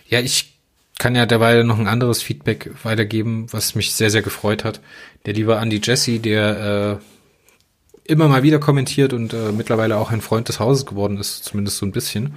[0.09, 0.54] Ja, ich
[0.99, 4.81] kann ja derweil noch ein anderes Feedback weitergeben, was mich sehr, sehr gefreut hat.
[5.27, 10.21] Der liebe Andy Jesse, der äh, immer mal wieder kommentiert und äh, mittlerweile auch ein
[10.21, 12.35] Freund des Hauses geworden ist, zumindest so ein bisschen.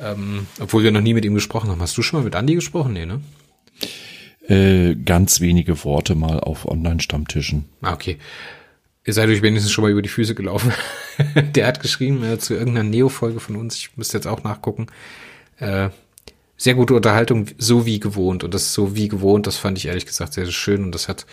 [0.00, 1.82] Ähm, obwohl wir noch nie mit ihm gesprochen haben.
[1.82, 2.92] Hast du schon mal mit Andy gesprochen?
[2.92, 3.20] Nee, ne?
[4.48, 7.66] Äh, ganz wenige Worte mal auf Online-Stammtischen.
[7.82, 8.18] Ah, okay.
[9.04, 10.72] Ihr seid euch wenigstens schon mal über die Füße gelaufen.
[11.54, 14.86] Der hat geschrieben äh, zu irgendeiner Neo-Folge von uns, ich müsste jetzt auch nachgucken.
[15.58, 15.90] Äh,
[16.58, 18.44] sehr gute Unterhaltung, so wie gewohnt.
[18.44, 20.84] Und das ist so wie gewohnt, das fand ich ehrlich gesagt sehr, sehr schön.
[20.84, 21.24] Und das hat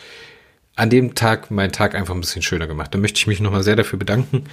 [0.76, 2.94] an dem Tag meinen Tag einfach ein bisschen schöner gemacht.
[2.94, 4.46] Da möchte ich mich nochmal sehr dafür bedanken.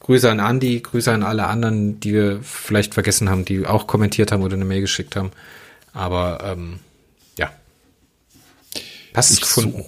[0.00, 4.32] Grüße an Andi, Grüße an alle anderen, die wir vielleicht vergessen haben, die auch kommentiert
[4.32, 5.30] haben oder eine Mail geschickt haben.
[5.92, 6.80] Aber ähm,
[7.38, 7.52] ja.
[9.14, 9.78] Hast du es gefunden?
[9.78, 9.86] Such,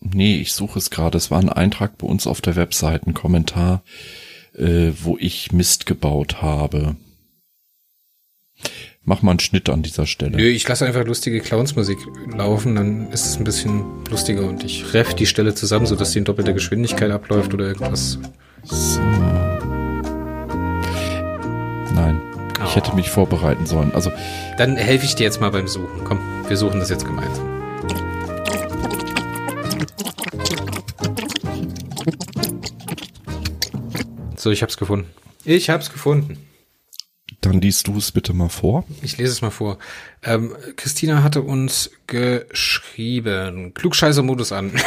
[0.00, 1.18] nee, ich suche es gerade.
[1.18, 3.82] Es war ein Eintrag bei uns auf der Webseite, ein Kommentar,
[4.54, 6.96] äh, wo ich Mist gebaut habe.
[9.04, 10.36] Mach mal einen Schnitt an dieser Stelle.
[10.36, 11.98] Nö, ich lasse einfach lustige Clownsmusik
[12.36, 16.18] laufen, dann ist es ein bisschen lustiger und ich reff die Stelle zusammen, sodass die
[16.18, 18.18] in doppelter Geschwindigkeit abläuft oder irgendwas.
[18.62, 19.00] So.
[21.94, 22.20] Nein,
[22.58, 22.76] ich Oh.
[22.76, 23.92] hätte mich vorbereiten sollen.
[23.92, 24.12] Also
[24.56, 26.04] Dann helfe ich dir jetzt mal beim Suchen.
[26.04, 27.48] Komm, wir suchen das jetzt gemeinsam.
[34.36, 35.06] So, ich hab's gefunden.
[35.44, 36.38] Ich hab's gefunden.
[37.42, 38.84] Dann liest du es bitte mal vor.
[39.02, 39.78] Ich lese es mal vor.
[40.22, 43.74] Ähm, Christina hatte uns geschrieben.
[43.74, 44.72] Klugscheißer-Modus an.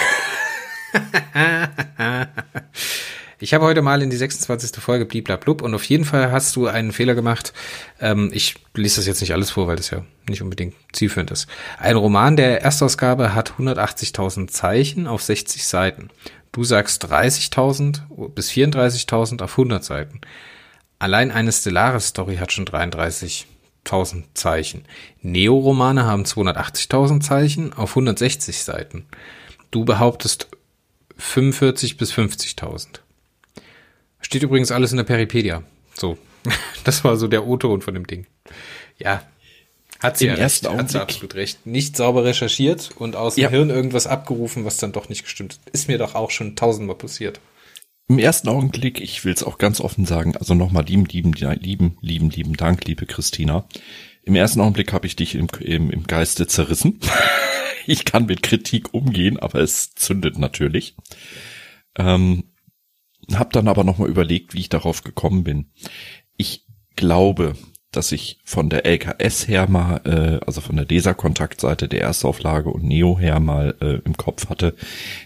[3.40, 4.82] ich habe heute mal in die 26.
[4.82, 7.52] Folge bliblablub und auf jeden Fall hast du einen Fehler gemacht.
[8.00, 11.48] Ähm, ich lese das jetzt nicht alles vor, weil das ja nicht unbedingt zielführend ist.
[11.78, 16.10] Ein Roman der Erstausgabe hat 180.000 Zeichen auf 60 Seiten.
[16.54, 20.22] Du sagst 30.000 bis 34.000 auf 100 Seiten.
[21.00, 24.86] Allein eine Stellaris-Story hat schon 33.000 Zeichen.
[25.22, 29.06] Neo-Romane haben 280.000 Zeichen auf 160 Seiten.
[29.72, 30.48] Du behauptest
[31.18, 33.00] 45 bis 50.000.
[34.22, 35.64] Steht übrigens alles in der Peripedia.
[35.94, 36.18] So,
[36.84, 38.26] das war so der O-Ton von dem Ding.
[38.98, 39.22] Ja,
[40.00, 41.66] hat sie Im ja ersten recht, hat sie absolut recht.
[41.66, 43.50] Nicht sauber recherchiert und aus dem Ja.
[43.50, 45.74] Hirn irgendwas abgerufen, was dann doch nicht gestimmt hat.
[45.74, 47.40] Ist mir doch auch schon tausendmal passiert.
[48.08, 51.98] Im ersten Augenblick, ich will es auch ganz offen sagen, also nochmal lieben, lieben, lieben,
[52.02, 53.68] lieben, lieben Dank, liebe Christina.
[54.22, 57.00] Im ersten Augenblick habe ich dich im, im, im Geiste zerrissen.
[57.88, 60.96] ich kann mit Kritik umgehen, aber es zündet natürlich.
[61.98, 62.52] Ähm,
[63.34, 65.72] hab dann aber nochmal überlegt, wie ich darauf gekommen bin.
[66.38, 67.56] Ich glaube,
[67.96, 72.84] dass ich von der LKS her mal, äh, also von der DESA-Kontaktseite der Erstauflage und
[72.84, 74.76] Neo her mal äh, im Kopf hatte,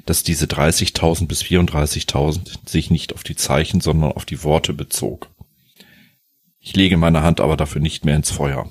[0.06, 5.30] dass diese 30.000 bis 34.000 sich nicht auf die Zeichen, sondern auf die Worte bezog.
[6.60, 8.70] Ich lege meine Hand aber dafür nicht mehr ins Feuer,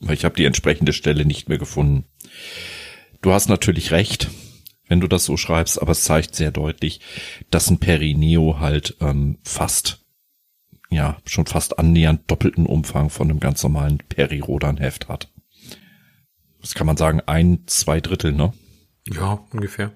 [0.00, 2.04] weil ich habe die entsprechende Stelle nicht mehr gefunden.
[3.22, 4.28] Du hast natürlich recht,
[4.88, 7.00] wenn du das so schreibst, aber es zeigt sehr deutlich,
[7.50, 10.03] dass ein Perineo halt ähm, fast
[10.94, 15.30] ja, schon fast annähernd doppelten Umfang von einem ganz normalen Peri-Rodan-Heft hat.
[16.60, 18.52] Das kann man sagen, ein, zwei Drittel, ne?
[19.06, 19.92] Ja, ungefähr.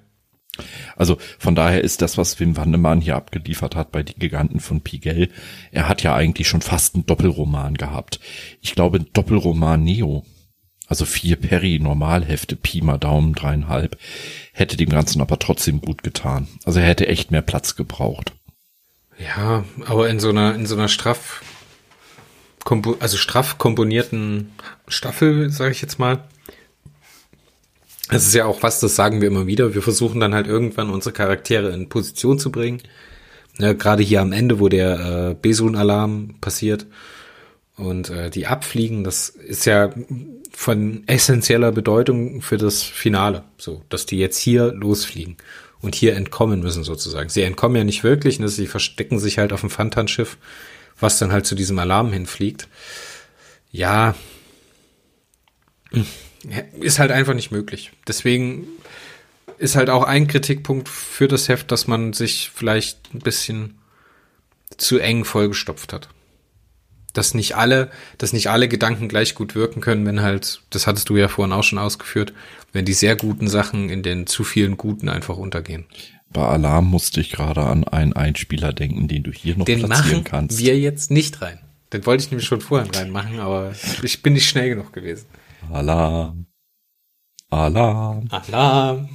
[0.96, 4.80] Also von daher ist das, was Wim Wandemann hier abgeliefert hat bei Die Giganten von
[4.80, 5.30] Pigel,
[5.70, 8.20] er hat ja eigentlich schon fast einen Doppelroman gehabt.
[8.61, 10.24] Ich glaube, ein Doppelroman Neo,
[10.88, 13.99] also vier Peri-Normalhefte, Pi mal Daumen, dreieinhalb,
[14.53, 16.49] hätte dem Ganzen aber trotzdem gut getan.
[16.64, 18.32] Also er hätte echt mehr Platz gebraucht.
[19.19, 21.43] Ja, aber in so einer, in so einer straff,
[23.01, 24.53] also straff komponierten
[24.87, 26.25] Staffel, sage ich jetzt mal.
[28.11, 29.75] Das ist ja auch was, das sagen wir immer wieder.
[29.75, 32.81] Wir versuchen dann halt irgendwann unsere Charaktere in Position zu bringen.
[33.59, 36.87] Ja, Gerade hier am Ende, wo der äh, Besun-Alarm passiert
[37.77, 39.91] und äh, die abfliegen, das ist ja
[40.53, 43.45] von essentieller Bedeutung für das Finale.
[43.59, 45.37] So, dass die jetzt hier losfliegen
[45.81, 47.29] und hier entkommen müssen sozusagen.
[47.29, 48.49] Sie entkommen ja nicht wirklich, ne?
[48.49, 50.37] sie verstecken sich halt auf dem Fantan-Schiff,
[50.99, 52.68] was dann halt zu diesem Alarm hinfliegt.
[53.70, 54.14] Ja,
[56.81, 57.93] ist halt einfach nicht möglich.
[58.07, 58.66] Deswegen
[59.59, 63.79] ist halt auch ein Kritikpunkt für das Heft, dass man sich vielleicht ein bisschen
[64.76, 66.09] zu eng vollgestopft hat.
[67.19, 71.09] Dass nicht alle, dass nicht alle Gedanken gleich gut wirken können, wenn halt, das hattest
[71.09, 72.33] du ja vorhin auch schon ausgeführt,
[72.73, 75.87] wenn die sehr guten Sachen in den zu vielen guten einfach untergehen.
[76.31, 80.11] Bei Alarm musste ich gerade an einen Einspieler denken, den du hier noch Den platzieren
[80.11, 80.59] machen kannst.
[80.59, 81.59] wir jetzt nicht rein.
[81.93, 85.27] Den wollte ich nämlich schon vorhin reinmachen, aber ich bin nicht schnell genug gewesen.
[85.73, 86.47] Alarm.
[87.51, 88.29] Alarm.
[88.31, 89.09] Alarm.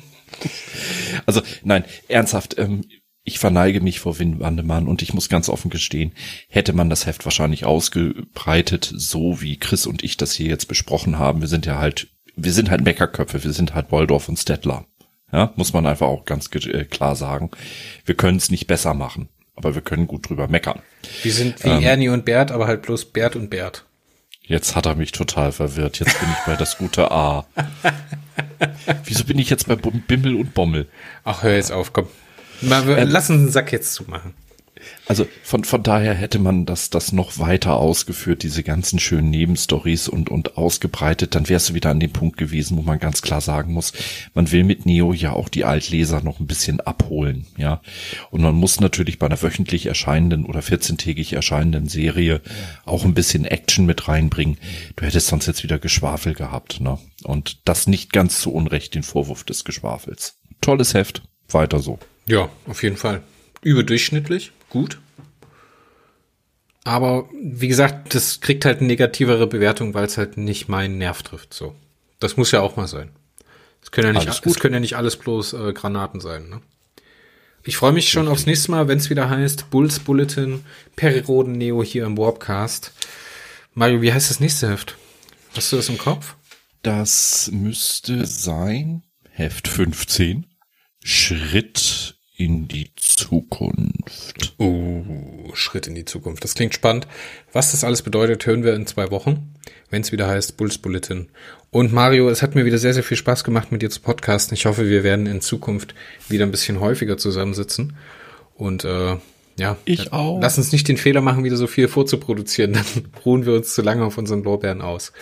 [1.25, 2.83] Also nein, ernsthaft, ähm,
[3.23, 6.11] ich verneige mich vor Win Wandemann und ich muss ganz offen gestehen,
[6.49, 11.17] hätte man das Heft wahrscheinlich ausgebreitet, so wie Chris und ich das hier jetzt besprochen
[11.17, 11.41] haben.
[11.41, 14.85] Wir sind ja halt, wir sind halt Meckerköpfe, wir sind halt Waldorf und Stettler.
[15.31, 17.49] Ja, muss man einfach auch ganz äh, klar sagen.
[18.05, 20.79] Wir können es nicht besser machen, aber wir können gut drüber meckern.
[21.23, 21.81] Wir sind wie Ähm.
[21.81, 23.85] Ernie und Bert, aber halt bloß Bert und Bert.
[24.45, 25.99] Jetzt hat er mich total verwirrt.
[25.99, 27.47] Jetzt bin ich bei das gute A.
[29.05, 30.89] Wieso bin ich jetzt bei Bimmel und Bommel?
[31.23, 32.07] Ach, hör jetzt auf, komm.
[32.61, 34.33] Mal, wir, lass uns den Sack jetzt zumachen.
[35.05, 40.07] Also von, von daher hätte man das, das noch weiter ausgeführt, diese ganzen schönen Nebenstories
[40.07, 43.41] und, und ausgebreitet, dann wärst du wieder an dem Punkt gewesen, wo man ganz klar
[43.41, 43.93] sagen muss,
[44.33, 47.81] man will mit Neo ja auch die Altleser noch ein bisschen abholen, ja.
[48.31, 52.41] Und man muss natürlich bei einer wöchentlich erscheinenden oder 14-tägig erscheinenden Serie
[52.85, 54.57] auch ein bisschen Action mit reinbringen.
[54.95, 56.97] Du hättest sonst jetzt wieder Geschwafel gehabt, ne?
[57.23, 60.39] Und das nicht ganz zu Unrecht den Vorwurf des Geschwafels.
[60.61, 61.99] Tolles Heft, weiter so.
[62.25, 63.21] Ja, auf jeden Fall.
[63.61, 64.99] Überdurchschnittlich, gut.
[66.83, 71.23] Aber wie gesagt, das kriegt halt eine negativere Bewertung, weil es halt nicht meinen Nerv
[71.23, 71.53] trifft.
[71.53, 71.75] So,
[72.19, 73.09] das muss ja auch mal sein.
[73.81, 74.53] Es können ja nicht, Alles gut.
[74.53, 76.49] es können ja nicht alles bloß äh, Granaten sein.
[76.49, 76.61] Ne?
[77.63, 80.65] Ich freue mich schon aufs nächste Mal, wenn es wieder heißt Bulls Bulletin,
[80.95, 82.91] Periroden Neo hier im Warpcast.
[83.73, 84.97] Mario, wie heißt das nächste Heft?
[85.55, 86.35] Hast du das im Kopf?
[86.81, 90.45] Das müsste sein Heft 15.
[91.03, 94.53] Schritt in die Zukunft.
[94.57, 95.03] Oh,
[95.53, 96.43] Schritt in die Zukunft.
[96.43, 97.07] Das klingt spannend.
[97.51, 99.53] Was das alles bedeutet, hören wir in zwei Wochen,
[99.89, 101.29] wenn es wieder heißt Bulls Bulletin.
[101.69, 104.55] Und Mario, es hat mir wieder sehr, sehr viel Spaß gemacht, mit dir zu podcasten.
[104.55, 105.93] Ich hoffe, wir werden in Zukunft
[106.29, 107.95] wieder ein bisschen häufiger zusammensitzen.
[108.55, 109.17] Und äh,
[109.57, 110.39] ja, Ich auch.
[110.41, 112.73] lass uns nicht den Fehler machen, wieder so viel vorzuproduzieren.
[112.73, 112.85] Dann
[113.25, 115.13] ruhen wir uns zu lange auf unseren Lorbeeren aus.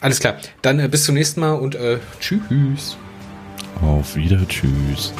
[0.00, 0.38] Alles klar.
[0.62, 2.96] Dann äh, bis zum nächsten Mal und äh, tschüss.
[3.82, 5.12] Auf wieder, tschüss.